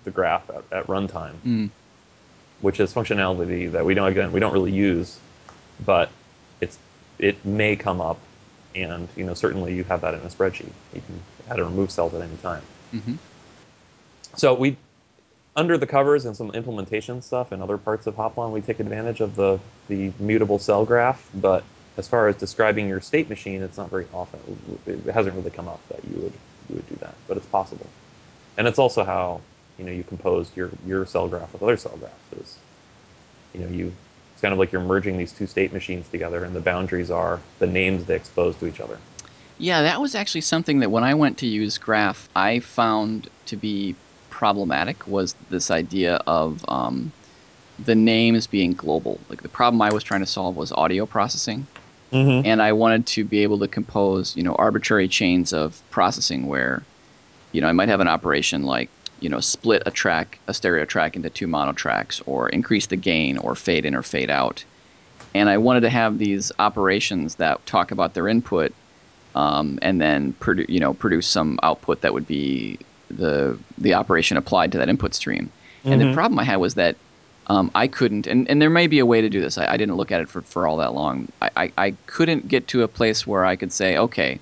[0.03, 1.69] the graph at, at runtime, Mm.
[2.61, 5.19] which is functionality that we don't again we don't really use,
[5.85, 6.09] but
[6.61, 6.77] it's
[7.19, 8.19] it may come up,
[8.75, 10.71] and you know certainly you have that in a spreadsheet.
[10.93, 12.61] You can add and remove cells at any time.
[12.91, 13.15] hmm
[14.35, 14.77] So we,
[15.57, 19.19] under the covers and some implementation stuff and other parts of Hoplon, we take advantage
[19.19, 21.27] of the the mutable cell graph.
[21.33, 21.63] But
[21.97, 24.39] as far as describing your state machine, it's not very often.
[24.85, 26.33] It hasn't really come up that you would
[26.69, 27.87] you would do that, but it's possible.
[28.57, 29.41] And it's also how
[29.79, 32.39] you know you composed your your cell graph with other cell graphs.
[32.39, 32.57] Is
[33.53, 33.91] you know you
[34.33, 37.41] it's kind of like you're merging these two state machines together, and the boundaries are
[37.57, 38.99] the names they expose to each other.
[39.57, 43.57] Yeah, that was actually something that when I went to use Graph, I found to
[43.57, 43.95] be
[44.37, 45.07] problematic.
[45.07, 47.11] Was this idea of um,
[47.83, 49.19] the names being global?
[49.29, 51.65] Like the problem I was trying to solve was audio processing.
[52.13, 52.47] Mm-hmm.
[52.47, 56.81] and I wanted to be able to compose, you know, arbitrary chains of processing where,
[57.51, 60.85] you know, I might have an operation like, you know, split a track, a stereo
[60.85, 64.63] track into two mono tracks, or increase the gain, or fade in or fade out.
[65.35, 68.71] And I wanted to have these operations that talk about their input,
[69.35, 74.37] um, and then produ- you know, produce some output that would be the the operation
[74.37, 75.51] applied to that input stream.
[75.85, 76.13] And the Mhm.
[76.13, 76.97] problem I had was that
[77.49, 79.57] um, I couldn't, and, and there may be a way to do this.
[79.57, 81.29] I, I didn't look at it for, for all that long.
[81.41, 84.41] I, I, I couldn't get to a place where I could say, okay,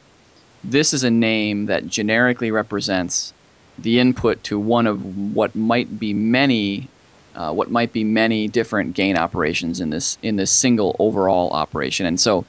[0.64, 3.34] this is a name that generically represents
[3.78, 6.92] the input to one of what might be many
[7.36, 12.06] uh, what might be many different gain operations in this in this single overall operation.
[12.06, 12.48] And so,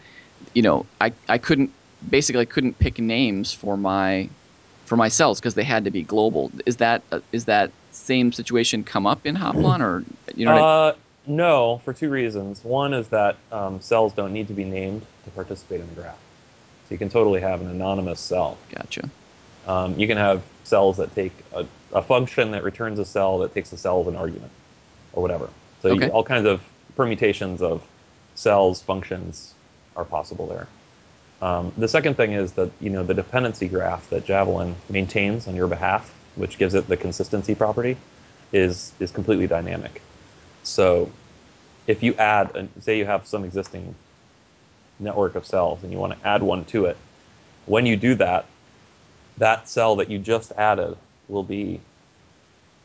[0.54, 1.72] you know, I, I couldn't
[2.08, 4.30] basically I couldn't pick names for my
[4.86, 6.50] for my cells because they had to be global.
[6.64, 10.56] Is that uh, is that same situation come up in Hoplon or you know?
[10.56, 10.94] Uh,
[11.26, 12.64] no, for two reasons.
[12.64, 16.18] One is that um, cells don't need to be named to participate in the graph.
[16.88, 18.56] So you can totally have an anonymous cell.
[18.70, 19.10] Gotcha.
[19.66, 23.52] Um, you can have cells that take a, a, function that returns a cell that
[23.52, 24.52] takes a cell as an argument,
[25.12, 25.50] or whatever.
[25.82, 26.06] So Okay.
[26.06, 26.62] you, all kinds of
[26.94, 27.82] permutations of
[28.36, 29.54] cells functions
[29.96, 30.68] are possible there.
[31.42, 35.54] Um, the second thing is that you know the dependency graph that Javelin maintains on
[35.54, 37.96] your behalf, which gives it the consistency property,
[38.52, 40.00] is is completely dynamic.
[40.62, 41.10] So
[41.86, 43.94] if you add, say you have some existing
[44.98, 46.96] network of cells and you want to add one to it,
[47.66, 48.46] when you do that,
[49.38, 50.96] that cell that you just added
[51.28, 51.80] will be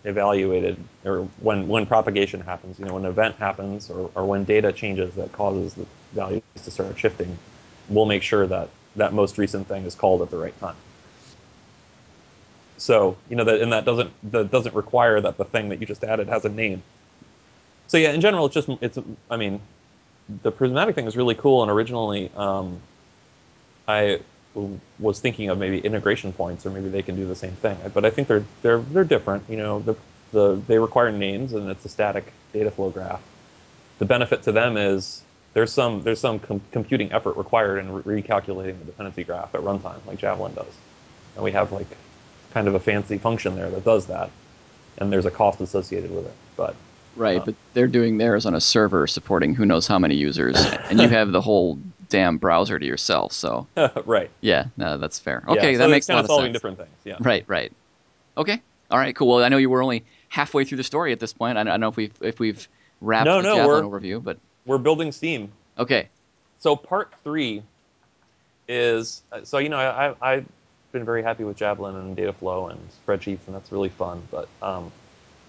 [0.04, 4.44] evaluated, or when, when propagation happens, you know, when an event happens or, or when
[4.44, 7.38] data changes that causes the values to start shifting,
[7.92, 10.76] we'll make sure that that most recent thing is called at the right time.
[12.78, 15.86] So, you know, that, and that doesn't, that doesn't require that the thing that you
[15.86, 16.82] just added has a name.
[17.88, 18.98] So yeah, in general, it's just, it's,
[19.30, 19.62] I mean,
[20.44, 21.62] the prismatic thing is really cool.
[21.62, 22.80] And originally, um,
[23.88, 24.20] I
[25.00, 27.78] was thinking of maybe integration points, or maybe they can do the same thing.
[27.94, 29.44] But I think they're they're they're different.
[29.50, 29.96] You know, the
[30.32, 33.22] the they require names, and it's a static data flow graph.
[34.00, 35.22] The benefit to them is
[35.54, 39.62] there's some there's some com- computing effort required in re- recalculating the dependency graph at
[39.62, 40.74] runtime, like Javelin does,
[41.36, 41.88] and we have like
[42.54, 44.30] kind of a fancy function there that does that,
[44.98, 46.34] and there's a cost associated with it.
[46.58, 46.76] But
[47.18, 50.56] Right, uh, but they're doing theirs on a server supporting who knows how many users,
[50.90, 51.78] and you have the whole
[52.10, 53.34] damn browser to yourself.
[53.34, 53.68] So
[54.06, 55.44] right, yeah, no, that's fair.
[55.48, 56.56] Yeah, Okay, so that makes a kind lot of of solving sense.
[56.56, 56.90] different things.
[57.04, 57.18] Yeah.
[57.20, 57.72] Right, right.
[58.38, 59.28] Okay, all right, cool.
[59.28, 61.58] Well, I know you were only halfway through the story at this point.
[61.58, 62.66] I don't know if we've if we've
[63.02, 65.52] wrapped No, the no, Javelin overview, but We're building Steam.
[65.78, 66.08] okay,
[66.60, 67.64] so part three
[68.68, 70.46] is so you know I, I I've
[70.92, 74.22] been very happy with Javelin and Dataflow and spreadsheets and that's really fun.
[74.30, 74.92] But um,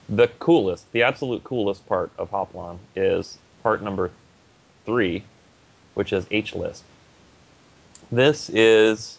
[0.09, 4.11] the coolest, the absolute coolest part of Hoplon is part number
[4.85, 5.25] three,
[5.95, 6.83] which is HLisp.
[8.11, 9.19] This is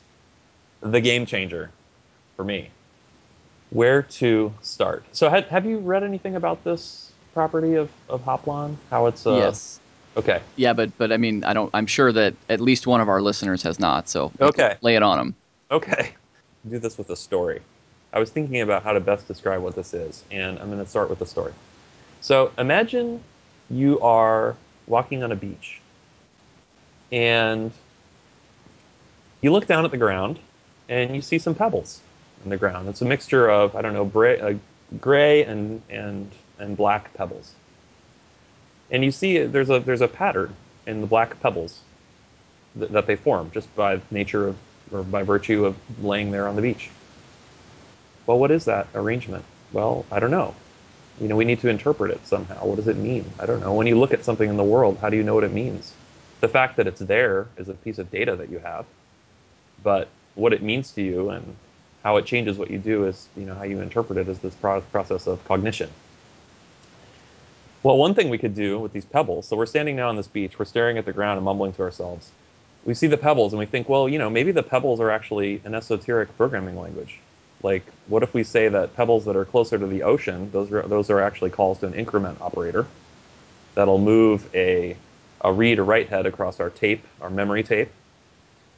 [0.81, 1.71] the game changer
[2.35, 2.69] for me.
[3.71, 5.03] Where to start?
[5.13, 8.75] So have, have you read anything about this property of, of Hoplon?
[8.91, 9.79] How it's uh, yes,
[10.17, 10.41] okay.
[10.55, 11.69] yeah, but but I mean, I don't.
[11.73, 14.09] I'm sure that at least one of our listeners has not.
[14.09, 14.77] So Okay.
[14.81, 15.35] lay it on them.
[15.71, 16.13] Okay.
[16.69, 17.61] Do this with a story.
[18.13, 20.89] I was thinking about how to best describe what this is, and I'm going to
[20.89, 21.53] start with a story.
[22.21, 23.23] So imagine
[23.69, 24.55] you are
[24.87, 25.79] walking on a beach,
[27.11, 27.71] and
[29.41, 30.39] you look down at the ground,
[30.89, 32.01] and you see some pebbles
[32.43, 32.87] in the ground.
[32.87, 34.53] It's a mixture of I don't know, bra- uh,
[35.01, 37.53] gray and and and black pebbles.
[38.91, 40.53] And you see uh, there's a there's a pattern
[40.85, 41.79] in the black pebbles
[42.77, 44.57] th- that they form just by nature of
[44.91, 46.89] or by virtue of laying there on the beach.
[48.25, 49.43] Well, what is that arrangement?
[49.71, 50.53] Well, I don't know.
[51.19, 52.65] You know, we need to interpret it somehow.
[52.65, 53.25] What does it mean?
[53.39, 53.73] I don't know.
[53.73, 55.93] When you look at something in the world, how do you know what it means?
[56.41, 58.85] The fact that it's there is a piece of data that you have,
[59.83, 61.55] but what it means to you and
[62.03, 64.55] how it changes what you do is, you know, how you interpret it is this
[64.55, 65.89] pro- process of cognition.
[67.83, 70.27] Well, one thing we could do with these pebbles, so we're standing now on this
[70.27, 72.31] beach, we're staring at the ground and mumbling to ourselves.
[72.85, 75.61] We see the pebbles and we think, well, you know, maybe the pebbles are actually
[75.65, 77.19] an esoteric programming language.
[77.61, 80.83] Like, what if we say that pebbles that are closer to the ocean, those are,
[80.83, 82.87] those are actually calls to an increment operator
[83.75, 84.95] that'll move a,
[85.41, 87.89] a read or write head across our tape, our memory tape.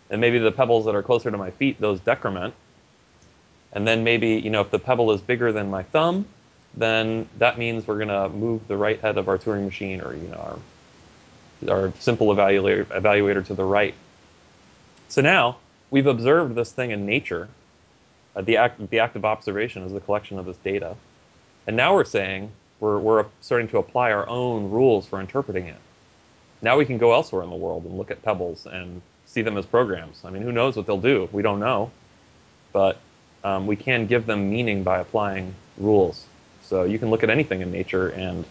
[0.10, 2.56] And maybe the pebbles that are closer to my feet, those decrement.
[3.72, 6.26] And then maybe, you know, if the pebble is bigger than my thumb,
[6.78, 10.14] then that means we're going to move the right head of our Turing machine or,
[10.14, 10.60] you know,
[11.68, 13.94] our, our simple evaluator, evaluator to the right.
[15.08, 15.58] So now
[15.90, 17.48] we've observed this thing in nature.
[18.36, 20.96] Uh, the, act, the act of observation is the collection of this data.
[21.68, 25.78] And now we're saying we're, we're starting to apply our own rules for interpreting it.
[26.62, 29.58] Now we can go elsewhere in the world and look at pebbles and see them
[29.58, 30.22] as programs.
[30.26, 31.30] I mean, who knows what they'll do?
[31.32, 31.92] We don't know.
[32.74, 32.98] But
[33.46, 36.26] um, we can give them meaning by applying rules.
[36.68, 38.44] So you can look at anything in nature and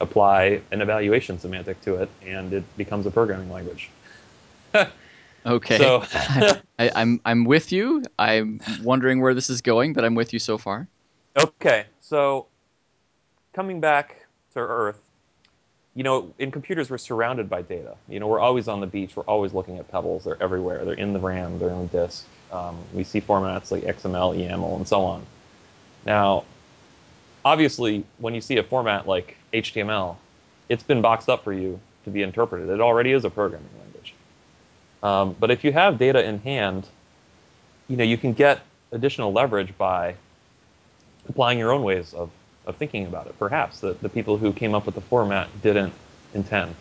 [0.00, 3.90] apply an evaluation semantic to it, and it becomes a programming language.
[5.46, 5.78] Okay.
[5.78, 8.02] So- I, I, I'm I'm with you.
[8.18, 10.86] I'm wondering where this is going, but I'm with you so far.
[11.34, 12.46] Okay, so
[13.54, 14.98] coming back to Earth
[15.94, 17.96] you know, in computers, we're surrounded by data.
[18.08, 19.16] You know, we're always on the beach.
[19.16, 20.24] We're always looking at pebbles.
[20.24, 20.84] They're everywhere.
[20.84, 21.58] They're in the RAM.
[21.58, 22.26] They're in the disk.
[22.52, 25.26] Um, we see formats like XML, YAML, and so on.
[26.06, 26.44] Now,
[27.44, 30.16] obviously, when you see a format like HTML,
[30.68, 32.68] it's been boxed up for you to be interpreted.
[32.68, 34.14] It already is a programming language.
[35.02, 36.86] Um, but if you have data in hand,
[37.88, 38.60] you know, you can get
[38.92, 40.14] additional leverage by
[41.28, 42.30] applying your own ways of,
[42.66, 43.38] of thinking about it.
[43.38, 45.92] Perhaps the, the people who came up with the format didn't
[46.34, 46.74] intend.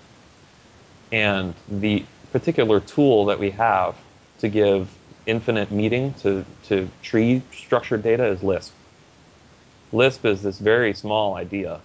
[1.12, 3.96] And the particular tool that we have
[4.40, 4.90] to give
[5.26, 8.74] infinite meaning to, to tree structured data is Lisp.
[9.92, 11.82] Lisp is this very small idea,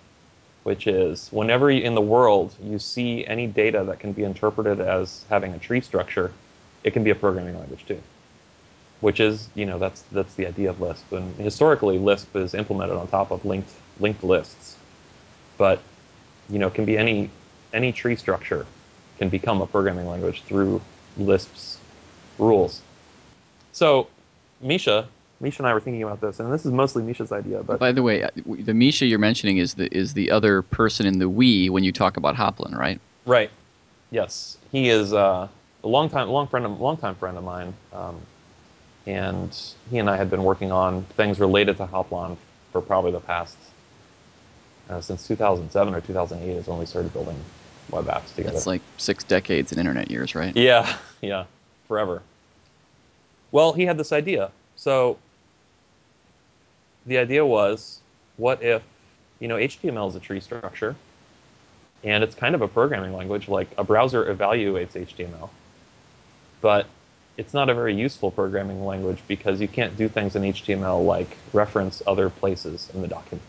[0.64, 4.80] which is whenever you, in the world you see any data that can be interpreted
[4.80, 6.32] as having a tree structure,
[6.82, 8.00] it can be a programming language too.
[9.00, 11.12] Which is, you know, that's that's the idea of Lisp.
[11.12, 14.76] And historically, Lisp is implemented on top of linked linked lists,
[15.58, 15.80] but
[16.48, 17.30] you know, can be any
[17.72, 18.66] any tree structure
[19.18, 20.80] can become a programming language through
[21.16, 21.78] Lisp's
[22.38, 22.82] rules.
[23.72, 24.08] So,
[24.60, 25.08] Misha
[25.44, 27.62] Misha and I were thinking about this, and this is mostly Misha's idea.
[27.62, 31.06] But By the way, uh, the Misha you're mentioning is the is the other person
[31.06, 32.98] in the we when you talk about Hoplon, right?
[33.26, 33.50] right,
[34.10, 35.46] yes, he is uh,
[35.82, 38.16] a long time, long friend, of, long time friend of mine, um,
[39.06, 39.56] and
[39.90, 42.38] he and I had been working on things related to Hoplon
[42.72, 43.56] for probably the past
[44.88, 47.38] uh, since 2007 or 2008 is when we started building
[47.90, 48.54] web apps together.
[48.54, 50.56] That's like six decades in internet years, right?
[50.56, 51.44] Yeah, yeah,
[51.86, 52.22] forever.
[53.52, 54.50] Well, he had this idea.
[54.76, 55.18] So
[57.06, 58.00] the idea was,
[58.36, 58.82] what if,
[59.40, 60.94] you know, HTML is a tree structure,
[62.02, 65.48] and it's kind of a programming language, like a browser evaluates HTML,
[66.60, 66.86] but
[67.36, 71.36] it's not a very useful programming language because you can't do things in HTML like
[71.52, 73.42] reference other places in the document.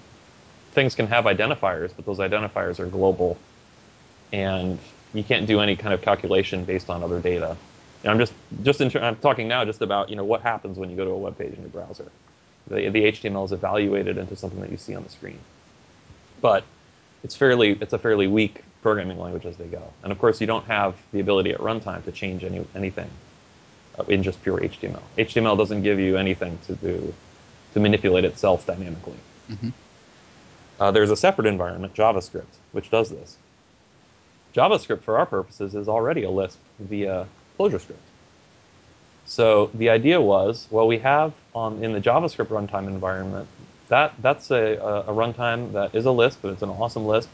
[0.72, 3.38] Things can have identifiers, but those identifiers are global,
[4.34, 4.80] and
[5.14, 7.56] you can't do any kind of calculation based on other data.
[8.04, 8.34] And I'm just
[8.64, 11.12] just in, I'm talking now just about you know what happens when you go to
[11.12, 12.12] a web page in your browser.
[12.68, 15.40] The, the HTML is evaluated into something that you see on the screen,
[16.42, 16.64] but
[17.24, 19.82] it's fairly it's a fairly weak programming language as they go.
[20.04, 23.10] And of course, you don't have the ability at runtime to change any anything
[24.00, 25.02] uh, in just pure HTML.
[25.18, 27.14] HTML doesn't give you anything to do
[27.74, 29.18] to manipulate itself dynamically.
[29.52, 29.74] Mhm.
[30.80, 33.38] Uh, there's a separate environment, JavaScript, which does this.
[34.54, 37.28] JavaScript, for our purposes, is already a Lisp via
[37.60, 38.05] Clojure ClojureScript.
[39.26, 43.48] So the idea was, well, we have on in the JavaScript runtime environment
[43.88, 47.30] that that's a, a, a runtime that is a Lisp, but it's an awesome Lisp,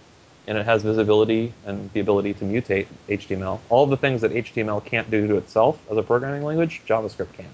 [0.48, 3.60] and it has visibility and the ability to mutate HTML.
[3.70, 7.50] All the things that HTML can't do to itself as a programming language, JavaScript can.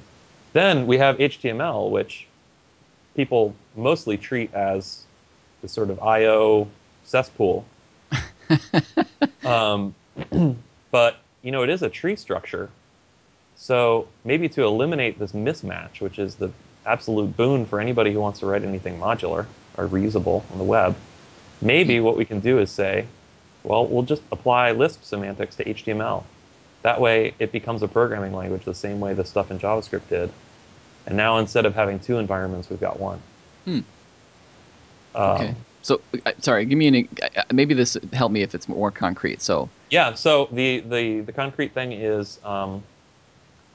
[0.54, 2.28] Then we have HTML, which
[3.16, 5.04] people mostly treat as
[5.62, 6.68] the sort of I/O
[7.04, 7.66] cesspool.
[9.46, 9.94] um,
[10.92, 12.70] but you know, it is a tree structure.
[13.58, 16.52] So maybe to eliminate this mismatch, which is the
[16.86, 19.46] absolute boon for anybody who wants to write anything modular
[19.78, 20.96] or reusable on the web,
[21.62, 23.06] maybe what we can do is say,
[23.64, 26.24] well, we'll just apply Lisp semantics to HTML.
[26.84, 30.32] That way, it becomes a programming language the same way the stuff in JavaScript did.
[31.08, 33.20] And now instead of having two environments, we've got one.
[33.66, 33.80] Hmm.
[35.16, 35.56] Um, Okay.
[35.82, 36.02] So,
[36.40, 37.10] sorry, give me an.
[37.54, 39.42] Maybe this help me if it's more concrete.
[39.42, 40.16] So, Yeah.
[40.16, 42.84] So the the the concrete thing is um,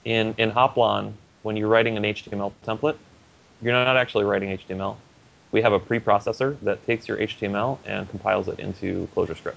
[0.05, 2.96] in in Hoplon when you're writing an HTML template,
[3.61, 4.96] you're not actually writing HTML.
[5.50, 9.57] We have a preprocessor that takes your HTML and compiles it into ClojureScript.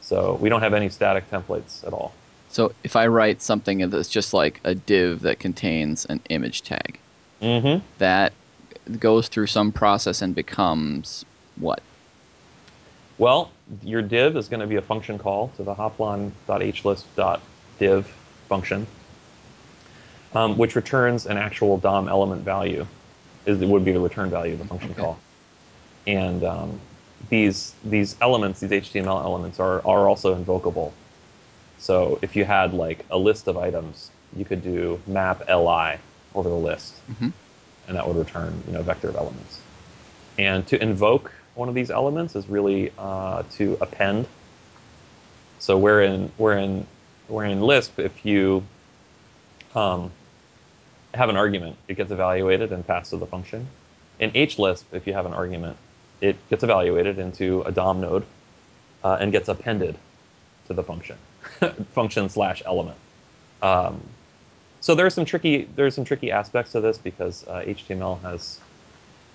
[0.00, 2.14] So we don't have any static templates at all.
[2.48, 6.98] so if I write something that's just like a div that contains an image tag,
[7.42, 7.84] Mm-hmm.
[7.98, 8.32] that
[9.00, 11.24] goes through some process and becomes
[11.56, 11.82] what?
[13.18, 13.50] Well,
[13.82, 18.06] your div is going to be a function call to the hoplon.hlist.div
[18.48, 18.86] function,
[20.34, 22.86] um, which returns an actual DOM element value.
[23.46, 25.00] Is it would be the return value of the function Okay.
[25.00, 25.18] call,
[26.06, 26.80] and um,
[27.28, 30.92] these these elements, these HTML elements, are are also invocable.
[31.78, 35.98] So if you had like a list of items, you could do map li
[36.34, 37.32] over the list, Mhm.
[37.86, 39.60] and that would return you know a vector of elements.
[40.38, 44.26] And to invoke one of these elements is really uh, to append.
[45.58, 46.86] So where in where in
[47.28, 48.64] where in Lisp, if you
[49.74, 50.10] um,
[51.14, 53.66] have an argument, it gets evaluated and passed to the function.
[54.18, 55.76] In HLisp, if you have an argument,
[56.20, 58.24] it gets evaluated into a DOM node
[59.02, 59.96] uh, and gets appended
[60.66, 61.16] to the function,
[61.92, 62.96] function slash element.
[63.62, 64.00] Um,
[64.80, 68.60] so there's some tricky there's some tricky aspects to this because uh, HTML has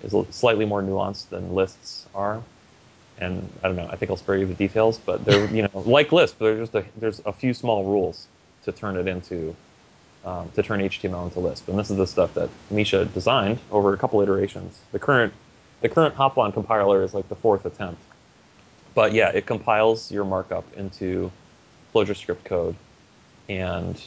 [0.02, 2.42] is slightly more nuanced than lists are,
[3.18, 3.88] and I don't know.
[3.90, 6.38] I think I'll spare you the details, but they're you know like Lisp.
[6.38, 8.28] There's just a, there's a few small rules
[8.64, 9.56] to turn it into
[10.24, 13.94] um, to turn HTML into Lisp, and this is the stuff that Misha designed over
[13.94, 14.78] a couple iterations.
[14.92, 15.32] The current
[15.80, 18.02] the current Hoplon compiler is like the fourth attempt,
[18.94, 21.30] but yeah, it compiles your markup into
[21.94, 22.76] ClojureScript code,
[23.48, 24.02] and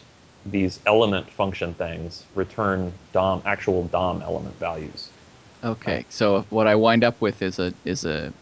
[0.45, 5.09] these element function things return DOM actual DOM element values.
[5.63, 8.33] Okay, so what I wind up with is a is a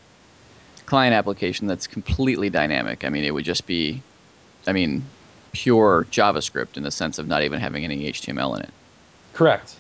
[0.86, 3.06] client application that's completely dynamic.
[3.06, 4.02] I mean, it would just be,
[4.68, 5.06] I mean,
[5.52, 8.70] pure JavaScript in the sense of not even having any HTML in it.
[9.34, 9.76] Correct,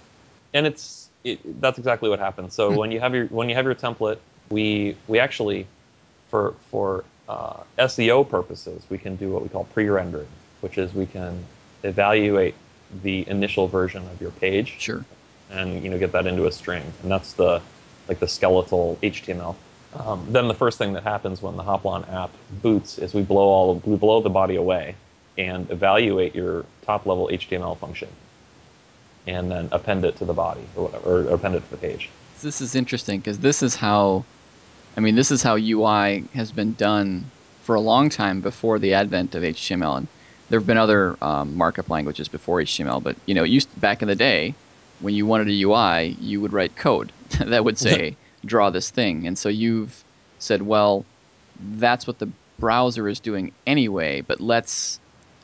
[0.53, 2.53] and it's it, that's exactly what happens.
[2.53, 2.77] So hmm.
[2.77, 4.17] when you have your when you have your template,
[4.49, 5.67] we we actually
[6.29, 10.27] for for uh, SEO purposes, we can do what we call pre-rendering,
[10.61, 11.45] which is we can
[11.83, 12.55] evaluate
[13.03, 14.75] the initial version of your page.
[14.79, 15.05] Sure.
[15.49, 17.61] And you know get that into a string, and that's the
[18.07, 19.55] like the skeletal HTML.
[19.93, 23.47] Um, then the first thing that happens when the Hoplon app boots is we blow
[23.47, 24.95] all of we blow the body away
[25.37, 28.09] and evaluate your top level HTML function,
[29.27, 32.09] and then append it to the body or whatever, or append it to the page.
[32.41, 34.25] This is interesting because this is how,
[34.97, 37.29] I mean, this is how UI has been done
[37.63, 39.97] for a long time before the advent of HTML.
[39.97, 40.07] And
[40.49, 44.07] there have been other um, markup languages before HTML, but you know, used back in
[44.07, 44.55] the day
[44.99, 48.15] when you wanted a UI, you would write code that would say
[48.45, 50.03] draw this thing, and so you've
[50.39, 51.05] said, well,
[51.75, 52.29] that's what the
[52.59, 54.99] browser is doing anyway, but let's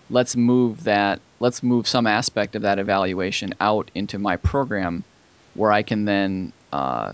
[0.09, 5.03] let's move that let's move some aspect of that evaluation out into my program
[5.53, 7.13] where I can then uh,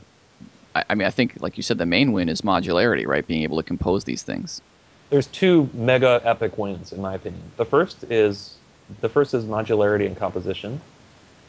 [0.76, 3.26] I, I mean I think like you said the main win is modularity, right?
[3.26, 4.62] Being able to compose these things
[5.14, 7.44] there's two mega epic wins in my opinion.
[7.58, 8.58] The first is
[9.02, 10.82] the first is modularity and composition,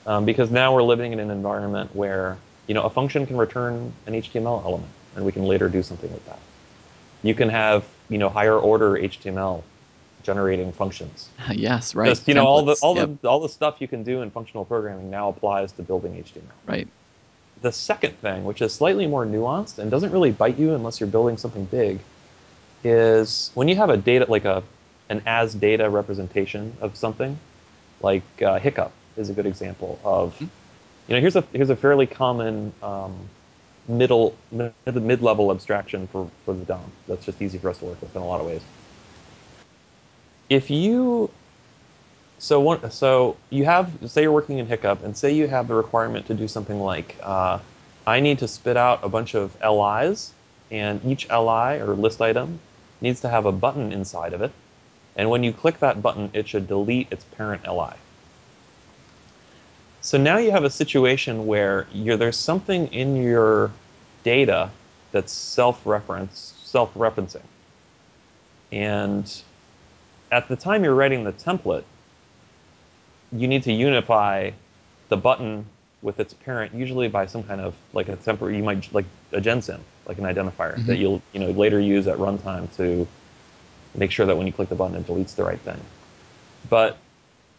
[0.07, 2.37] um, because now we're living in an environment where
[2.67, 6.13] you know a function can return an HTML element, and we can later do something
[6.13, 6.39] with that.
[7.23, 9.63] You can have you know higher order HTML
[10.25, 11.29] generating functions.
[11.53, 12.09] yes, right.
[12.09, 12.37] Just you Templates.
[12.37, 13.11] know all the all yep.
[13.21, 16.43] the all the stuff you can do in functional programming now applies to building HTML.
[16.67, 16.89] Right.
[17.63, 21.09] The second thing, which is slightly more nuanced and doesn't really bite you unless you're
[21.09, 22.01] building something big,
[22.83, 24.63] is when you have a data like a
[25.09, 27.39] an as data representation of something,
[28.01, 30.35] like uh, hiccup is a good example of.
[30.35, 30.47] Mm-hmm.
[31.07, 33.29] You know, here's a here's a fairly common um,
[33.89, 36.91] middle mid, mid level abstraction for for the DOM.
[37.07, 38.63] That's just easy for us to work with in a lot of ways.
[40.49, 41.31] If you
[42.39, 45.75] so one so you have say you're working in hiccup and say you have the
[45.75, 47.59] requirement to do something like uh,
[48.07, 50.33] I need to spit out a bunch of LIs
[50.71, 52.61] and each LI or list item
[53.01, 54.53] needs to have a button inside of it.
[55.17, 57.95] And when you click that button, it should delete its parent LI.
[60.01, 63.71] So now you have a situation where there's something in your
[64.23, 64.71] data
[65.13, 67.43] that's self-reference, self-referencing.
[68.73, 69.43] And
[70.35, 71.85] at the time you're writing the template,
[73.31, 74.51] you need to unify
[75.09, 75.65] the button
[76.03, 79.41] with its parent, usually by some kind of like a temporary, you might like a
[79.41, 80.87] gensym, like an identifier mm-hmm.
[80.87, 83.07] that you'll you know later use at runtime to
[83.95, 85.81] make sure that when you click the button, it deletes the right thing.
[86.69, 86.99] But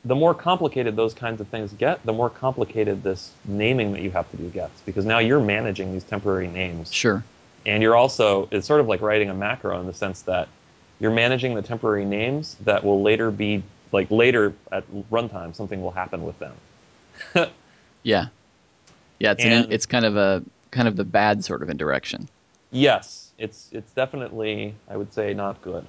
[0.04, 4.12] the more complicated those kinds of things get, the more complicated this naming that you
[4.12, 6.92] have to do gets because now you're managing these temporary names.
[6.92, 7.24] Sure.
[7.66, 10.50] And you're also it's sort of like writing a macro in the sense that
[11.00, 15.92] you're managing the temporary names that will later be like later at runtime something will
[15.92, 16.56] happen with them.
[18.06, 18.28] Yeah,
[19.20, 19.32] yeah.
[19.32, 22.30] It's and, an, it's kind of a kind of the bad sort of indirection.
[22.72, 25.86] Yes, it's it's definitely I would say not good.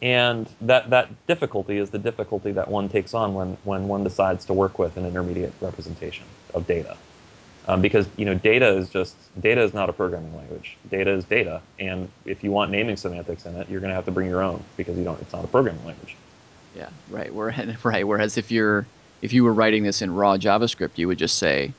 [0.00, 4.46] And that that difficulty is the difficulty that one takes on when when one decides
[4.46, 6.96] to work with an intermediate representation of data.
[7.70, 10.76] Um, because you know data is just data is not a programming language.
[10.90, 14.06] Data is data, and if you want naming semantics in it, you're going to have
[14.06, 15.20] to bring your own because you don't.
[15.20, 16.16] It's not a programming language.
[16.74, 17.32] Yeah, right.
[17.32, 18.04] Whereas, right.
[18.04, 18.86] Whereas if you're
[19.22, 21.72] if you were writing this in raw JavaScript, you would just say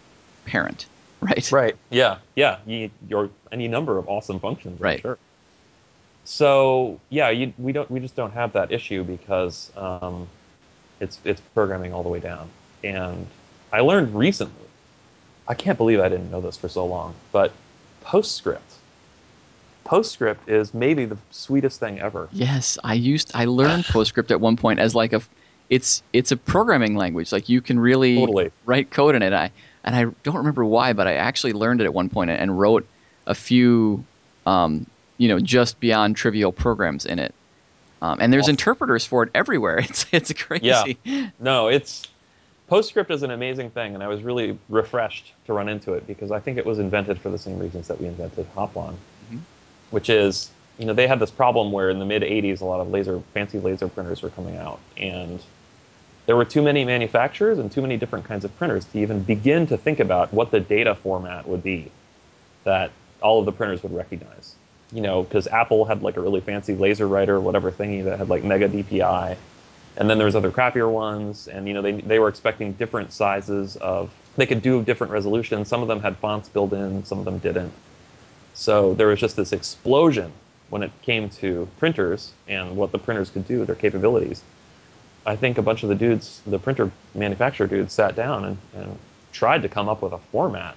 [0.45, 0.85] parent,
[1.21, 1.51] right?
[1.51, 1.75] Right.
[1.89, 2.19] Yeah.
[2.35, 2.59] Yeah.
[2.65, 4.79] You, your any number of awesome functions.
[4.79, 4.99] Right.
[4.99, 5.17] I'm sure.
[6.23, 10.29] So yeah, you, we don't we just don't have that issue because um,
[11.01, 12.47] it's it's programming all the way down.
[12.81, 13.27] And
[13.73, 14.67] I learned recently,
[15.51, 17.51] I can't believe I didn't know this for so long, but
[18.05, 18.59] PostScript.
[19.85, 22.29] PostScript is maybe the sweetest thing ever.
[22.31, 25.21] Yes, I used I learned PostScript at one point as like a
[25.69, 27.33] it's it's a programming language.
[27.33, 28.51] Like you can really totally.
[28.65, 29.33] write code in it.
[29.33, 29.51] I
[29.83, 32.87] and I don't remember why, but I actually learned it at one point and wrote
[33.27, 34.05] a few,
[34.45, 34.85] um,
[35.17, 37.35] you know, just beyond trivial programs in it.
[38.01, 38.53] Um, and there's awesome.
[38.53, 39.79] interpreters for it everywhere.
[39.89, 40.97] It's it's crazy.
[41.03, 41.29] Yeah.
[41.41, 42.07] No, it's
[42.71, 46.31] PostScript is an amazing thing, and I was really refreshed to run into it because
[46.31, 48.95] I think it was invented for the same reasons that we invented Hoplon.
[49.25, 49.39] Mm-hmm.
[49.91, 52.79] which is you know they had this problem where in the mid 80s a lot
[52.79, 55.43] of laser fancy laser printers were coming out and
[56.25, 59.67] there were too many manufacturers and too many different kinds of printers to even begin
[59.67, 61.91] to think about what the data format would be
[62.63, 62.91] that
[63.21, 64.55] all of the printers would recognize
[64.91, 68.27] you know because apple had like a really fancy laser writer whatever thingy that had
[68.29, 69.37] like mega dpi
[69.97, 73.11] and then there was other crappier ones and you know they, they were expecting different
[73.11, 77.19] sizes of they could do different resolutions some of them had fonts built in some
[77.19, 77.71] of them didn't
[78.53, 80.31] so there was just this explosion
[80.69, 84.41] when it came to printers and what the printers could do, their capabilities.
[85.25, 88.97] I think a bunch of the dudes, the printer manufacturer dudes, sat down and, and
[89.31, 90.75] tried to come up with a format.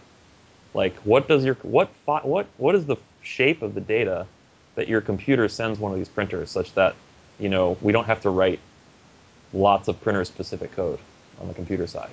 [0.74, 4.26] Like, what does your what what what is the shape of the data
[4.74, 6.96] that your computer sends one of these printers, such that
[7.38, 8.58] you know we don't have to write
[9.54, 10.98] lots of printer specific code
[11.40, 12.10] on the computer side.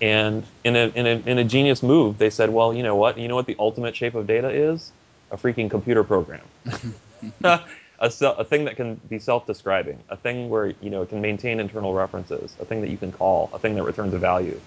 [0.00, 3.16] And in a, in, a, in a genius move, they said, well, you know what?
[3.16, 4.92] You know what the ultimate shape of data is?
[5.30, 6.42] A freaking computer program.
[7.44, 7.60] a,
[8.00, 11.94] a thing that can be self-describing, a thing where you know it can maintain internal
[11.94, 14.60] references, a thing that you can call, a thing that returns a value.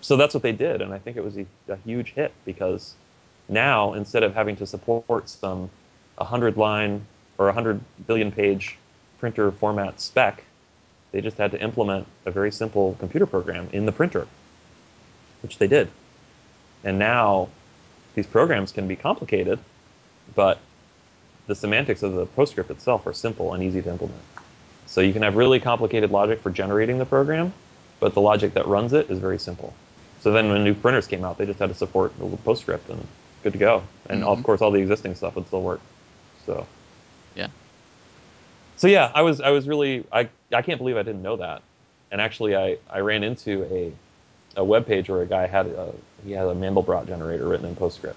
[0.00, 2.94] So that's what they did, and I think it was a, a huge hit because
[3.48, 5.70] now instead of having to support some
[6.16, 7.04] 100 line
[7.36, 8.76] or 100 billion page
[9.18, 10.44] printer format spec,
[11.12, 14.26] they just had to implement a very simple computer program in the printer
[15.42, 15.88] which they did.
[16.84, 17.48] And now
[18.14, 19.58] these programs can be complicated,
[20.34, 20.58] but
[21.46, 24.20] the semantics of the PostScript itself are simple and easy to implement.
[24.86, 27.52] So you can have really complicated logic for generating the program,
[28.00, 29.74] but the logic that runs it is very simple.
[30.20, 33.06] So then when new printers came out, they just had to support the PostScript and
[33.42, 33.82] good to go.
[34.08, 34.28] And mm-hmm.
[34.28, 35.80] of course, all the existing stuff would still work.
[36.46, 36.66] So.
[38.78, 41.62] So yeah, I was I was really I I can't believe I didn't know that.
[42.10, 43.92] And actually, I I ran into a
[44.56, 45.92] a web page where a guy had a,
[46.24, 48.14] he had a Mandelbrot generator written in PostScript.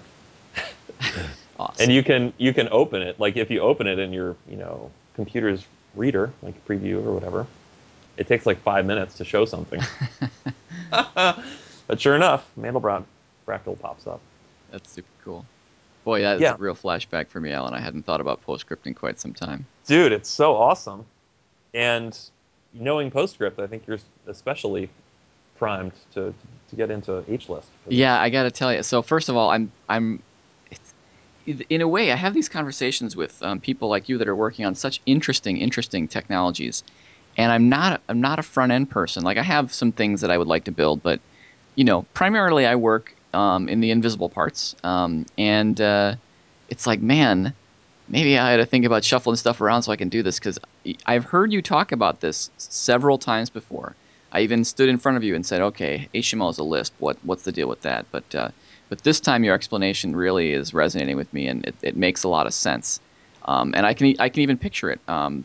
[1.58, 1.82] awesome.
[1.82, 4.56] And you can you can open it like if you open it in your you
[4.56, 7.46] know computer's reader like preview or whatever,
[8.16, 9.82] it takes like five minutes to show something.
[10.90, 13.04] but sure enough, Mandelbrot
[13.46, 14.20] fractal pops up.
[14.70, 15.44] That's super cool.
[16.04, 16.54] Boy, that's yeah.
[16.54, 17.74] a real flashback for me, Alan.
[17.74, 19.66] I hadn't thought about PostScript in quite some time.
[19.86, 21.04] Dude, it's so awesome.
[21.74, 22.18] And
[22.74, 24.90] knowing PostScript, I think you're especially
[25.56, 26.34] primed to
[26.70, 27.64] to get into HLisp.
[27.88, 28.82] Yeah, I got to tell you.
[28.82, 30.22] So first of all, I'm I'm
[31.46, 34.64] in a way I have these conversations with um, people like you that are working
[34.64, 36.82] on such interesting interesting technologies,
[37.36, 39.22] and I'm not I'm not a front end person.
[39.22, 41.20] Like I have some things that I would like to build, but
[41.76, 46.14] you know, primarily I work um, in the invisible parts, um, and uh,
[46.68, 47.54] it's like man.
[48.08, 50.58] Maybe I had to think about shuffling stuff around so I can do this because
[51.06, 53.94] I've heard you talk about this several times before
[54.32, 56.94] I even stood in front of you and said, "Okay, HTML is a Lisp.
[56.98, 58.48] What what's the deal with that?" But uh,
[58.88, 62.28] but this time your explanation really is resonating with me, and it, it makes a
[62.28, 62.98] lot of sense.
[63.44, 65.44] Um, and I can I can even picture it um,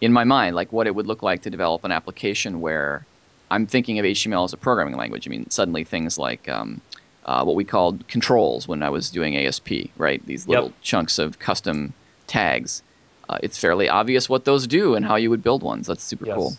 [0.00, 3.04] in my mind, like what it would look like to develop an application where
[3.50, 5.28] I'm thinking of HTML as a programming language.
[5.28, 6.80] I mean, suddenly things like um,
[7.26, 10.24] uh, what we called controls when I was doing ASP, right?
[10.26, 10.74] These little yep.
[10.82, 11.92] chunks of custom
[12.26, 12.82] tags.
[13.28, 15.86] Uh, it's fairly obvious what those do and how you would build ones.
[15.86, 16.36] That's super yes.
[16.36, 16.56] cool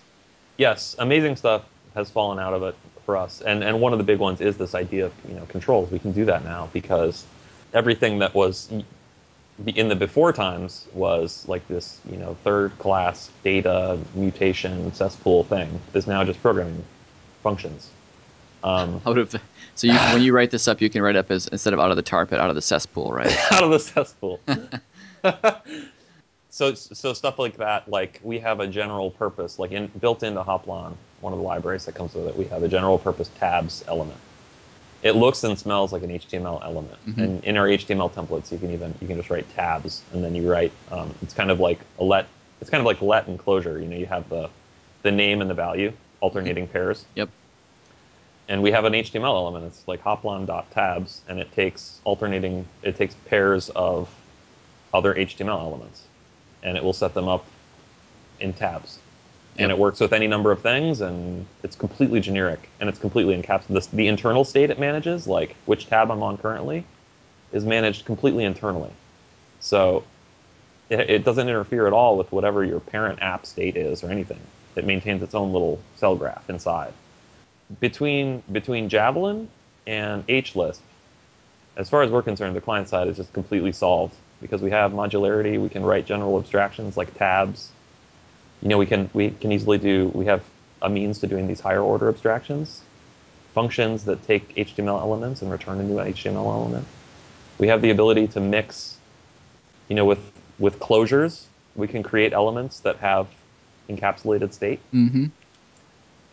[0.57, 1.63] yes, amazing stuff
[1.95, 3.41] has fallen out of it for us.
[3.41, 5.91] And and one of the big ones is this idea of you know controls.
[5.91, 7.25] We can do that now because
[7.73, 8.69] everything that was
[9.67, 15.79] in the before times was like this you know third class data mutation cesspool thing
[15.93, 16.83] is now just programming
[17.41, 17.89] functions.
[18.63, 19.29] Um, out of
[19.75, 21.89] so you, when you write this up, you can write up as instead of out
[21.89, 23.35] of the tar pit, out of the cesspool, right?
[23.51, 24.39] out of the cesspool.
[26.53, 30.41] so so stuff like that like we have a general purpose like in, built into
[30.43, 33.83] hoplon one of the libraries that comes with it we have a general purpose tabs
[33.87, 34.19] element
[35.01, 37.19] it looks and smells like an html element mm-hmm.
[37.19, 40.35] and in our html templates you can even you can just write tabs and then
[40.35, 42.27] you write um, it's kind of like a let
[42.61, 44.47] it's kind of like let and Clojure you know you have the
[45.01, 46.73] the name and the value alternating mm-hmm.
[46.73, 47.29] pairs yep
[48.47, 53.15] and we have an html element it's like hoplon.tabs and it takes alternating it takes
[53.25, 54.09] pairs of
[54.93, 56.03] other html elements
[56.63, 57.45] and it will set them up
[58.39, 58.99] in tabs.
[59.57, 63.39] And it works with any number of things, and it's completely generic, and it's completely
[63.39, 63.89] encapsulated.
[63.91, 66.85] The, the internal state it manages, like which tab I'm on currently,
[67.51, 68.89] is managed completely internally.
[69.59, 70.03] So
[70.89, 74.39] it, it doesn't interfere at all with whatever your parent app state is or anything.
[74.75, 76.93] It maintains its own little cell graph inside.
[77.79, 79.49] Between between Javelin
[79.87, 80.79] and HLisp,
[81.75, 84.91] as far as we're concerned, the client side is just completely solved because we have
[84.91, 85.61] modularity.
[85.61, 87.71] We can write general abstractions like tabs.
[88.61, 90.11] You know, we can we can easily do.
[90.13, 90.43] We have
[90.81, 92.81] a means to doing these higher order abstractions,
[93.53, 96.85] functions that take HTML elements and return a new HTML element.
[97.57, 98.97] We have the ability to mix
[99.93, 100.19] you know, with
[100.59, 101.45] with closures,
[101.75, 103.27] we can create elements that have
[103.89, 105.25] encapsulated state Mm-hmm.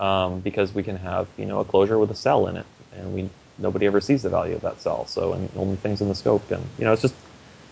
[0.01, 3.15] Um, because we can have you know a closure with a cell in it, and
[3.15, 5.07] we nobody ever sees the value of that cell.
[5.07, 7.17] So and only things in the scope, and you know it's just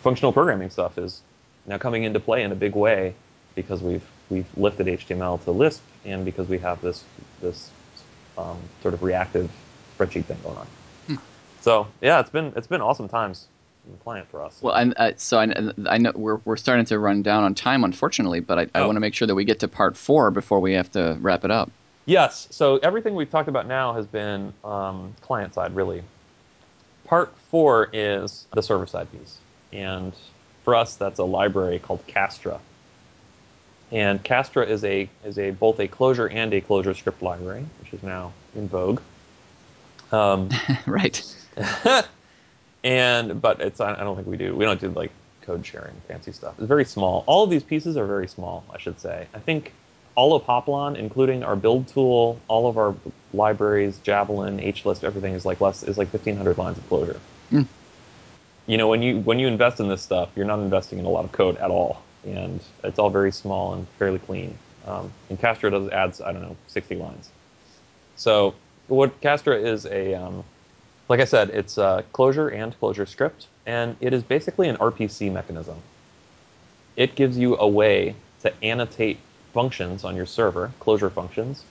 [0.02, 1.22] functional programming stuff is
[1.66, 3.14] now coming into play in a big way
[3.56, 7.04] because we've we've lifted HTML to Lisp, and because we have this
[7.42, 7.70] this
[8.38, 9.50] um, sort of reactive
[9.98, 10.68] spreadsheet thing going on.
[11.60, 13.46] So yeah, it's been it's been awesome times
[13.86, 14.58] in the client for us.
[14.62, 15.52] Well, and uh, so I,
[15.88, 18.86] I know we're we're starting to run down on time, unfortunately, but I, I Oh.
[18.86, 21.44] want to make sure that we get to part four before we have to wrap
[21.44, 21.72] it up.
[22.08, 22.48] Yes.
[22.50, 26.02] So everything we've talked about now has been um, client side, really.
[27.04, 29.36] Part four is the server side piece,
[29.74, 30.14] and
[30.64, 32.60] for us, that's a library called Castra.
[33.92, 38.02] And Castra is a is a both a Clojure and a ClojureScript library, which is
[38.02, 39.02] now in vogue.
[40.10, 40.48] Um,
[40.86, 41.22] right.
[42.84, 45.10] and but it's I I don't think we do we don't do like
[45.42, 46.54] code sharing fancy stuff.
[46.56, 47.24] It's very small.
[47.26, 49.26] All of these pieces are very small, I should say.
[49.34, 49.74] I think
[50.18, 52.92] all of Hoplon, including our build tool, all of our
[53.32, 57.18] libraries, Javelin, HLisp, everything is like less is like fifteen hundred lines of Clojure.
[57.50, 57.62] Hmm.
[58.66, 61.08] You know, when you when you invest in this stuff, you're not investing in a
[61.08, 64.58] lot of code at all, and it's all very small and fairly clean.
[64.88, 67.30] Um, and Castra does adds I don't know sixty lines.
[68.16, 68.56] So
[68.88, 70.42] what Castra is a um,
[71.08, 75.76] like I said, it's a Clojure and ClojureScript, and it is basically an RPC mechanism.
[76.96, 79.18] It gives you a way to annotate
[79.58, 81.64] functions on your server, Clojure functions,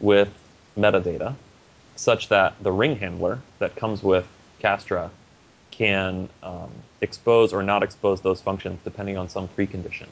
[0.00, 0.30] with
[0.78, 1.34] metadata,
[1.94, 4.26] such that the ring handler that comes with
[4.62, 5.10] Castra
[5.70, 6.70] can um,
[7.02, 10.06] expose or not expose those functions depending on some precondition.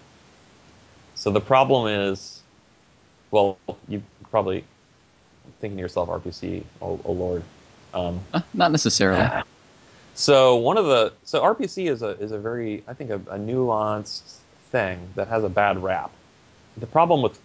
[1.15, 2.43] So the problem is,
[3.31, 3.57] well,
[3.89, 4.63] you probably
[5.63, 7.43] thinking to yourself, RPC, oh, oh lord.
[7.95, 9.27] Um, Uh, not necessarily.
[10.15, 13.39] so one of the so RPC is a is a very I think a, a
[13.39, 14.37] nuanced
[14.71, 16.11] thing that has a bad rap.
[16.79, 17.39] The problem with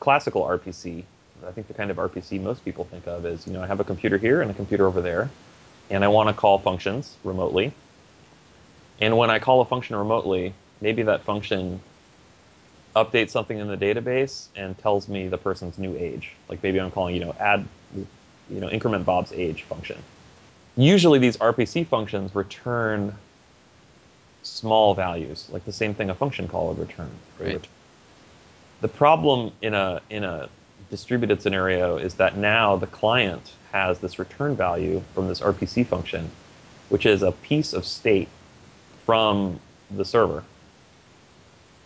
[0.00, 1.04] classical RPC,
[1.46, 3.80] I think the kind of RPC most people think of is you know I have
[3.80, 5.30] a computer here and a computer over there,
[5.90, 7.72] and I want to call functions remotely.
[9.00, 11.80] And when I call a function remotely, maybe that function
[12.94, 16.32] updates something in the database and tells me the person's new age.
[16.48, 20.02] Like maybe I'm calling you know add you know increment Bob's age function
[20.76, 23.14] usually these RPC functions return
[24.42, 27.10] small values, like the same thing a function call would return.
[27.38, 27.66] Right.
[28.82, 30.48] The problem in a in a
[30.90, 36.28] distributed scenario is that now the client has this return value from this RPC function,
[36.88, 38.28] which is a piece of state
[39.06, 40.42] from the server.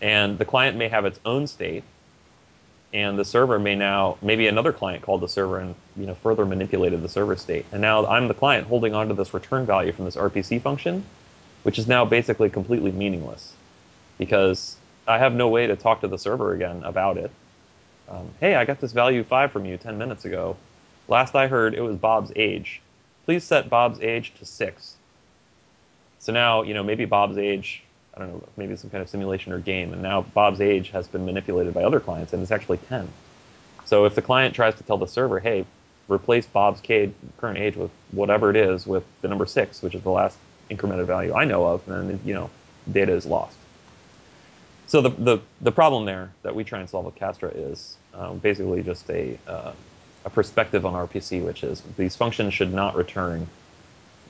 [0.01, 1.85] And the client may have its own state,
[2.95, 6.47] and the server may now maybe another client called the server and you know further
[6.47, 9.93] manipulated the server state and now i'm the client holding on to this return value
[9.93, 11.05] from this rpc function
[11.65, 13.53] which is now basically completely meaningless
[14.19, 14.77] because
[15.07, 17.31] i have no way to talk to the server again about it
[18.09, 20.57] um, hey i got this value 5 from you 10 minutes ago
[21.09, 22.81] last i heard it was bob's age
[23.25, 24.95] please set bob's age to 6
[26.19, 27.83] so now you know maybe bob's age
[28.17, 31.07] I don't know, maybe some kind of simulation or game, and now Bob's age has
[31.07, 33.09] been manipulated by other clients, and it's actually 10.
[33.85, 35.67] So if the client tries to tell the server, hey,
[36.09, 40.11] replace Bob's current age with whatever it is with the number 6, which is the
[40.11, 40.39] last
[40.71, 42.51] incremented value I know of, then, you know,
[42.91, 43.57] data is lost.
[44.87, 48.39] So the, the, the problem there that we try and solve with Castra is um,
[48.39, 49.73] basically just a, uh,
[50.25, 53.49] a perspective on RPC, which is these functions should not return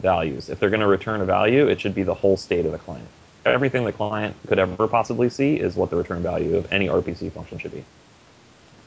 [0.00, 0.48] values.
[0.48, 2.78] If they're going to return a value, it should be the whole state of the
[2.78, 3.08] client
[3.46, 7.32] everything the client could ever possibly see is what the return value of any RPC
[7.32, 7.84] function should be.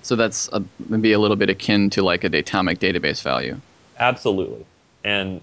[0.01, 3.59] So that's a, maybe a little bit akin to like a datomic database value.
[3.97, 4.65] Absolutely.
[5.03, 5.41] And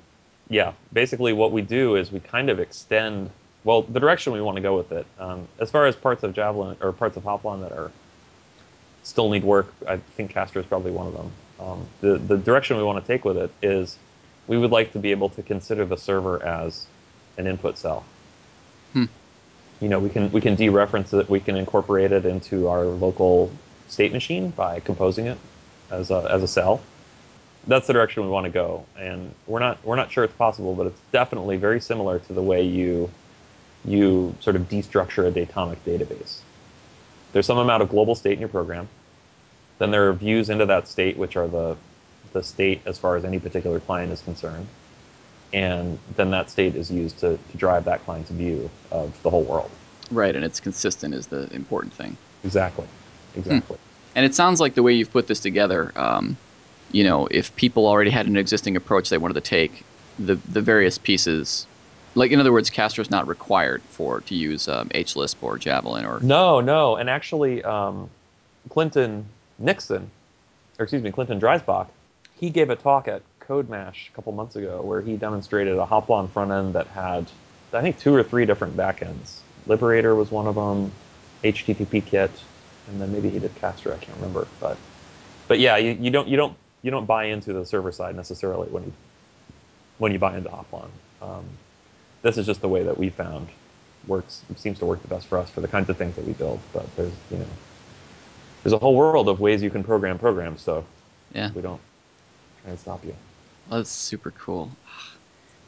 [0.49, 3.31] yeah, basically what we do is we kind of extend,
[3.67, 5.05] well, the direction we want to go with it.
[5.19, 7.91] Um, as far as parts of Javelin or parts of Hoplon that are
[9.03, 11.33] still need work, I think Castra is probably one of them.
[11.59, 13.99] Um, the, the direction we want to take with it is
[14.47, 16.87] we would like to be able to consider the server as
[17.39, 18.05] an input cell.
[19.81, 21.29] you know, we can we can dereference it.
[21.29, 23.51] We can incorporate it into our local
[23.89, 25.39] state machine by composing it
[25.91, 26.81] as a as a cell.
[27.67, 30.77] That's the direction we want to go, and we're not we're not sure it's possible,
[30.77, 33.11] but it's definitely very similar to the way you
[33.85, 36.39] you sort of destructure a datomic database.
[37.33, 38.89] There's some amount of global state in your program.
[39.79, 41.77] Then there are views into that state, which are the
[42.33, 44.67] the state as far as any particular client is concerned
[45.53, 49.45] and then that state is used to, to drive that client's view of the whole
[49.45, 49.71] world.
[50.11, 52.17] Right, and it's consistent is the important thing.
[52.45, 52.87] Exactly.
[53.37, 53.79] Exactly.
[54.15, 56.37] And it sounds like the way you've put this together, um,
[56.93, 59.85] you know, if people already had an existing approach they wanted to take,
[60.19, 61.67] the the various pieces
[62.17, 66.19] Like in other words, Castra's not required for to use um, HLisp or Javelin or
[66.21, 68.09] No, no, and actually, um,
[68.71, 69.27] Clinton
[69.59, 70.11] Nixon,
[70.79, 71.89] or excuse me, Clinton Dreisbach,
[72.35, 76.31] he gave a talk at CodeMash a couple months ago where he demonstrated a Hoplon
[76.31, 77.31] front end that had,
[77.75, 79.41] I think, two or three different backends.
[79.67, 80.93] Liberator was one of them,
[81.45, 82.31] HTTP Kit,
[82.89, 83.95] and then maybe he did Castra.
[83.95, 84.79] I can't remember, but
[85.49, 88.69] but yeah, you, you don't you don't you don't buy into the server side necessarily
[88.69, 88.93] when you
[89.99, 90.89] when you buy into Hoplon.
[91.21, 91.45] Um,
[92.23, 93.49] this is just the way that we found
[94.07, 96.33] works seems to work the best for us for the kinds of things that we
[96.35, 96.61] build.
[96.73, 97.47] But there's you know
[98.63, 100.85] there's a whole world of ways you can program programs, so
[101.35, 101.51] yeah.
[101.55, 101.81] we don't
[102.63, 103.15] try and stop you.
[103.69, 104.71] Well, that's super cool.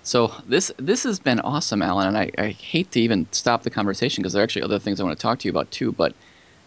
[0.02, 3.70] So this this has been awesome, Alan, and I, I hate to even stop the
[3.70, 5.92] conversation because there are actually other things I want to talk to you about too.
[5.92, 6.14] But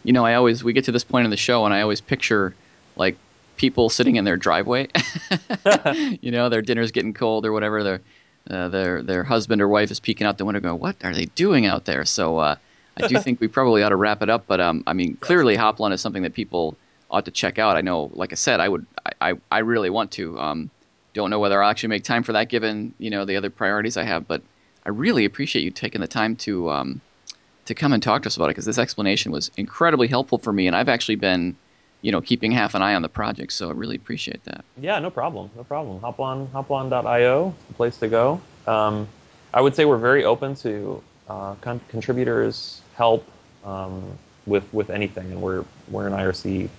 [0.03, 2.01] you know, I always we get to this point in the show, and I always
[2.01, 2.53] picture
[2.95, 3.15] like
[3.57, 4.89] people sitting in their driveway.
[6.21, 7.83] you know, their dinner's getting cold or whatever.
[7.83, 8.01] Their
[8.49, 11.25] uh, their their husband or wife is peeking out the window, going, "What are they
[11.25, 12.55] doing out there?" So uh,
[12.97, 14.45] I do think we probably ought to wrap it up.
[14.47, 16.75] But um, I mean, clearly Hoplon is something that people
[17.09, 17.77] ought to check out.
[17.77, 20.39] I know, like I said, I would, I, I, I really want to.
[20.39, 20.69] Um,
[21.13, 23.97] don't know whether I'll actually make time for that given you know the other priorities
[23.97, 24.41] I have, but
[24.85, 27.01] I really appreciate you taking the time to um,
[27.65, 30.51] to come and talk to us about it because this explanation was incredibly helpful for
[30.51, 31.55] me, and I've actually been
[32.01, 34.65] you know keeping half an eye on the project, so I really appreciate that.
[34.79, 35.99] Yeah, no problem, no problem.
[36.01, 38.41] Hop Hoplon, hoplon.io, the place to go.
[38.67, 39.07] Um,
[39.53, 43.25] I would say we're very open to uh, con- contributors' help
[43.63, 44.03] um,
[44.45, 46.69] with with anything, and we're we're in IRC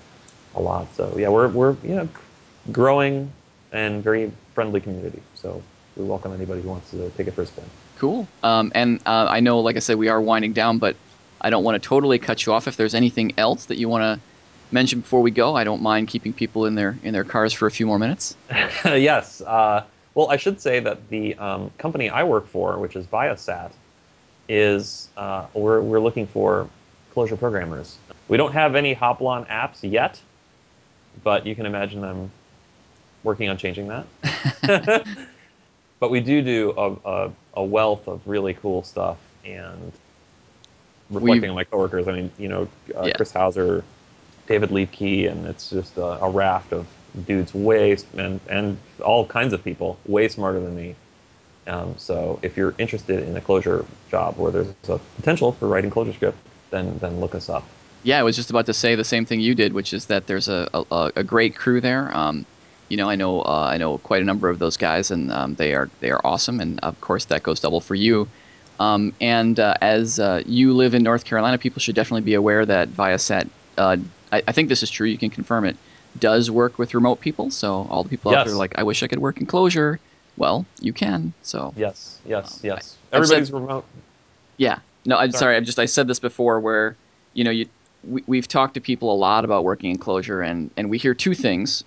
[0.55, 0.95] a lot.
[0.95, 2.09] So yeah, we're we're you know
[2.71, 3.31] growing
[3.73, 5.23] and very friendly community.
[5.35, 5.63] So
[5.97, 7.65] we welcome anybody who wants to take it for a spin.
[7.99, 8.27] Cool.
[8.43, 10.97] Um, and uh, I know, like I said, we are winding down, but
[11.41, 12.67] I don't want to totally cut you off.
[12.67, 14.32] If there's anything else that you want to
[14.73, 17.67] mention before we go, I don't mind keeping people in their in their cars for
[17.67, 18.37] a few more minutes.
[18.85, 19.41] yes.
[19.41, 23.73] Uh, well, I should say that the um, company I work for, which is Viasat,
[24.49, 26.69] is uh, we're we're looking for
[27.15, 27.97] Clojure programmers.
[28.29, 30.21] We don't have any Hoplon apps yet,
[31.23, 32.31] but you can imagine I'm
[33.23, 34.07] working on changing that.
[36.01, 39.93] but we do do a, a, a, wealth of really cool stuff and
[41.11, 42.09] reflecting We've, on my coworkers.
[42.09, 43.13] I mean, you know, uh, yeah.
[43.15, 43.85] Chris Houser,
[44.47, 46.87] David Liebke, and it's just a, a, raft of
[47.27, 50.95] dudes way and and all kinds of people way smarter than me.
[51.67, 55.91] Um, so if you're interested in a Clojure job where there's a potential for writing
[55.91, 56.35] ClojureScript,
[56.71, 57.65] then then look us up.
[58.03, 60.27] Yeah, I was just about to say the same thing you did, which is that
[60.27, 62.15] there's a, a, a great crew there.
[62.17, 62.45] Um,
[62.89, 65.55] you know, I know uh, I know quite a number of those guys, and um,
[65.55, 66.61] they are they are awesome.
[66.61, 68.29] And of course, that goes double for you.
[68.81, 72.67] Um, and uh, as uh, you live in North Carolina, people should definitely be aware
[72.67, 73.49] that Viasat.
[73.79, 73.97] Uh,
[74.31, 75.07] I, I, think this is true.
[75.07, 75.77] You can confirm it.
[76.19, 77.51] Does work with remote people.
[77.51, 78.41] So all the people yes.
[78.41, 79.99] out there like, I wish I could work in Clojure.
[80.37, 81.33] Well, you can.
[81.43, 82.97] So yes, yes, um, yes.
[83.13, 83.85] I, Everybody's said, remote.
[84.57, 84.79] Yeah.
[85.05, 85.39] No, I'm sorry.
[85.39, 85.57] sorry.
[85.57, 86.97] I just I said this before, where
[87.35, 87.67] you know you
[88.05, 91.15] we, we've talked to people a lot about working in Clojure and and we hear
[91.15, 91.85] two things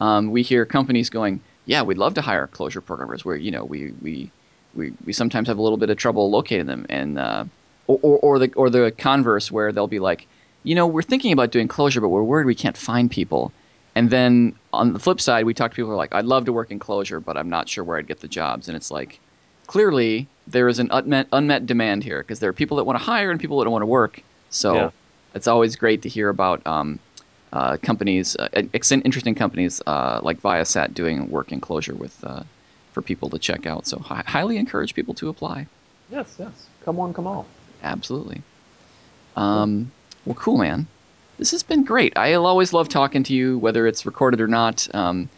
[0.00, 3.64] um, we hear companies going, "Yeah, we'd love to hire Clojure programmers." Where you know
[3.64, 4.30] we we
[4.74, 7.44] we, we sometimes have a little bit of trouble locating them, and uh,
[7.86, 10.26] or, or, or the or the converse where they'll be like,
[10.62, 13.52] you know, we're thinking about doing Clojure, but we're worried we can't find people.
[13.94, 16.44] And then on the flip side, we talk to people who are like, I'd love
[16.44, 18.68] to work in Clojure, but I'm not sure where I'd get the jobs.
[18.68, 19.18] And it's like,
[19.66, 23.04] clearly there is an unmet, unmet demand here because there are people that want to
[23.04, 24.22] hire and people that don't want to work.
[24.50, 24.90] So yeah.
[25.34, 26.98] it's always great to hear about um,
[27.52, 32.42] uh, companies, uh, interesting companies uh, like Viasat doing work in Clojure with uh,
[32.92, 33.86] for people to check out.
[33.86, 35.66] So I highly encourage people to apply.
[36.10, 36.68] Yes, yes.
[36.84, 37.44] Come on, come on.
[37.82, 38.42] Absolutely.
[39.36, 39.92] Um,
[40.28, 40.86] well, cool, man.
[41.38, 42.16] This has been great.
[42.16, 44.86] I'll always love talking to you, whether it's recorded or not.
[44.94, 45.28] Um,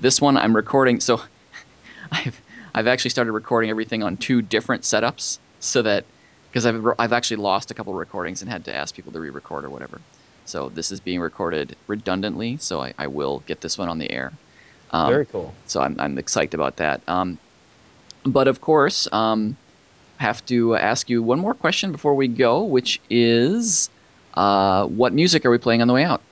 [0.00, 1.20] this one I'm recording, so
[2.12, 2.40] I've
[2.74, 6.04] I've actually started recording everything on two different setups, so that
[6.50, 9.64] because I've I've actually lost a couple recordings and had to ask people to re-record
[9.64, 10.00] or whatever.
[10.46, 14.10] So this is being recorded redundantly, so I, I will get this one on the
[14.10, 14.32] air.
[14.90, 15.54] Um, Very cool.
[15.66, 17.00] So I'm, I'm excited about that.
[17.06, 17.38] Um,
[18.24, 19.56] but of course, um,
[20.18, 23.88] have to ask you one more question before we go, which is,
[24.34, 26.22] uh, what music are we playing on the way out?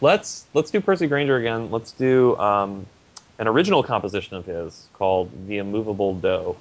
[0.00, 1.70] Let's let's do Percy Grainger again.
[1.70, 2.86] Let's do um,
[3.38, 6.56] an original composition of his called "The Immovable Do."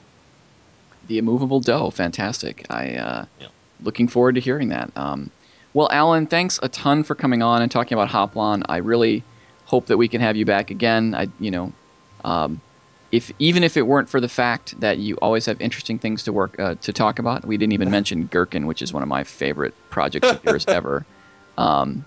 [1.07, 2.65] The Immovable Do, fantastic.
[2.69, 3.47] I uh, yeah.
[3.81, 4.91] looking forward to hearing that.
[4.95, 5.31] Um,
[5.73, 8.63] well, Alan, thanks a ton for coming on and talking about Hoplon.
[8.67, 9.23] I really
[9.65, 11.15] hope that we can have you back again.
[11.15, 11.71] I, you know,
[12.25, 12.61] um,
[13.11, 16.33] if even if it weren't for the fact that you always have interesting things to
[16.33, 19.23] work uh, to talk about, we didn't even mention Gherkin, which is one of my
[19.23, 21.05] favorite projects of yours ever.
[21.57, 22.05] Um,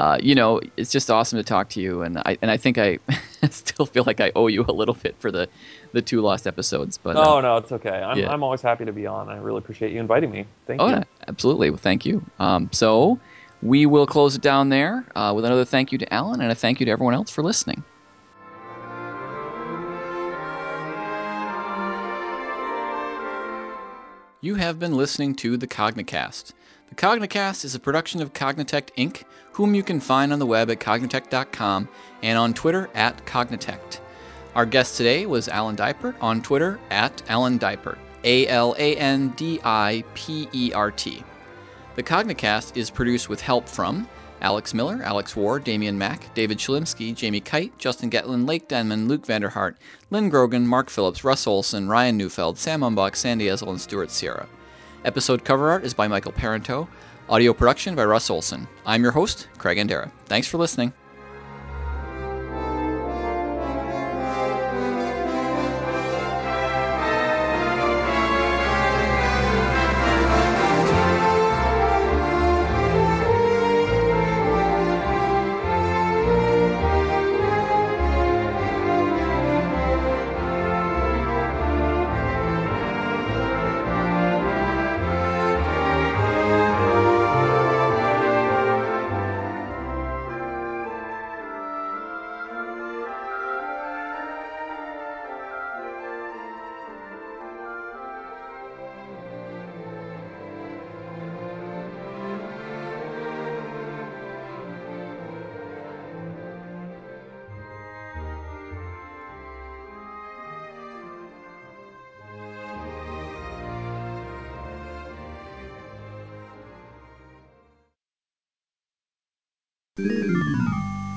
[0.00, 2.78] uh, you know, it's just awesome to talk to you, and I and I think
[2.78, 2.98] I
[3.50, 5.48] still feel like I owe you a little bit for the
[5.92, 6.98] the two lost episodes.
[6.98, 7.90] But uh, oh no, it's okay.
[7.90, 8.32] I'm yeah.
[8.32, 9.28] I'm always happy to be on.
[9.28, 10.46] I really appreciate you inviting me.
[10.66, 10.92] Thank oh, you.
[10.94, 11.70] yeah, absolutely.
[11.70, 12.24] Well, thank you.
[12.38, 13.20] Um, so
[13.62, 16.54] we will close it down there uh, with another thank you to Alan and a
[16.54, 17.84] thank you to everyone else for listening.
[24.42, 26.52] You have been listening to the Cognicast.
[26.88, 30.70] The Cognicast is a production of Cognitect Inc., whom you can find on the web
[30.70, 31.86] at cognitect.com
[32.22, 34.00] and on Twitter at Cognitect.
[34.54, 39.28] Our guest today was Alan Dipert on Twitter at Alan Dipert, A L A N
[39.36, 41.22] D I P E R T.
[41.96, 44.08] The Cognicast is produced with help from
[44.42, 49.26] Alex Miller, Alex Ward, Daemian Mack, David Chelimsky, Jamie Kite, Justin Gehtland, Lake Denman, Luke
[49.26, 49.76] Vanderhart,
[50.10, 54.46] Lynn Grogan, Mark Phillips, Russ Olsen, Ryan Neufeld, Sam Umbach, Sandy Ezel, and Stuart Sierra.
[55.04, 56.88] Episode cover art is by Michael Parenteau.
[57.28, 58.66] Audio production by Russ Olsen.
[58.86, 60.10] I'm your host, Craig Andera.
[60.26, 60.92] Thanks for listening.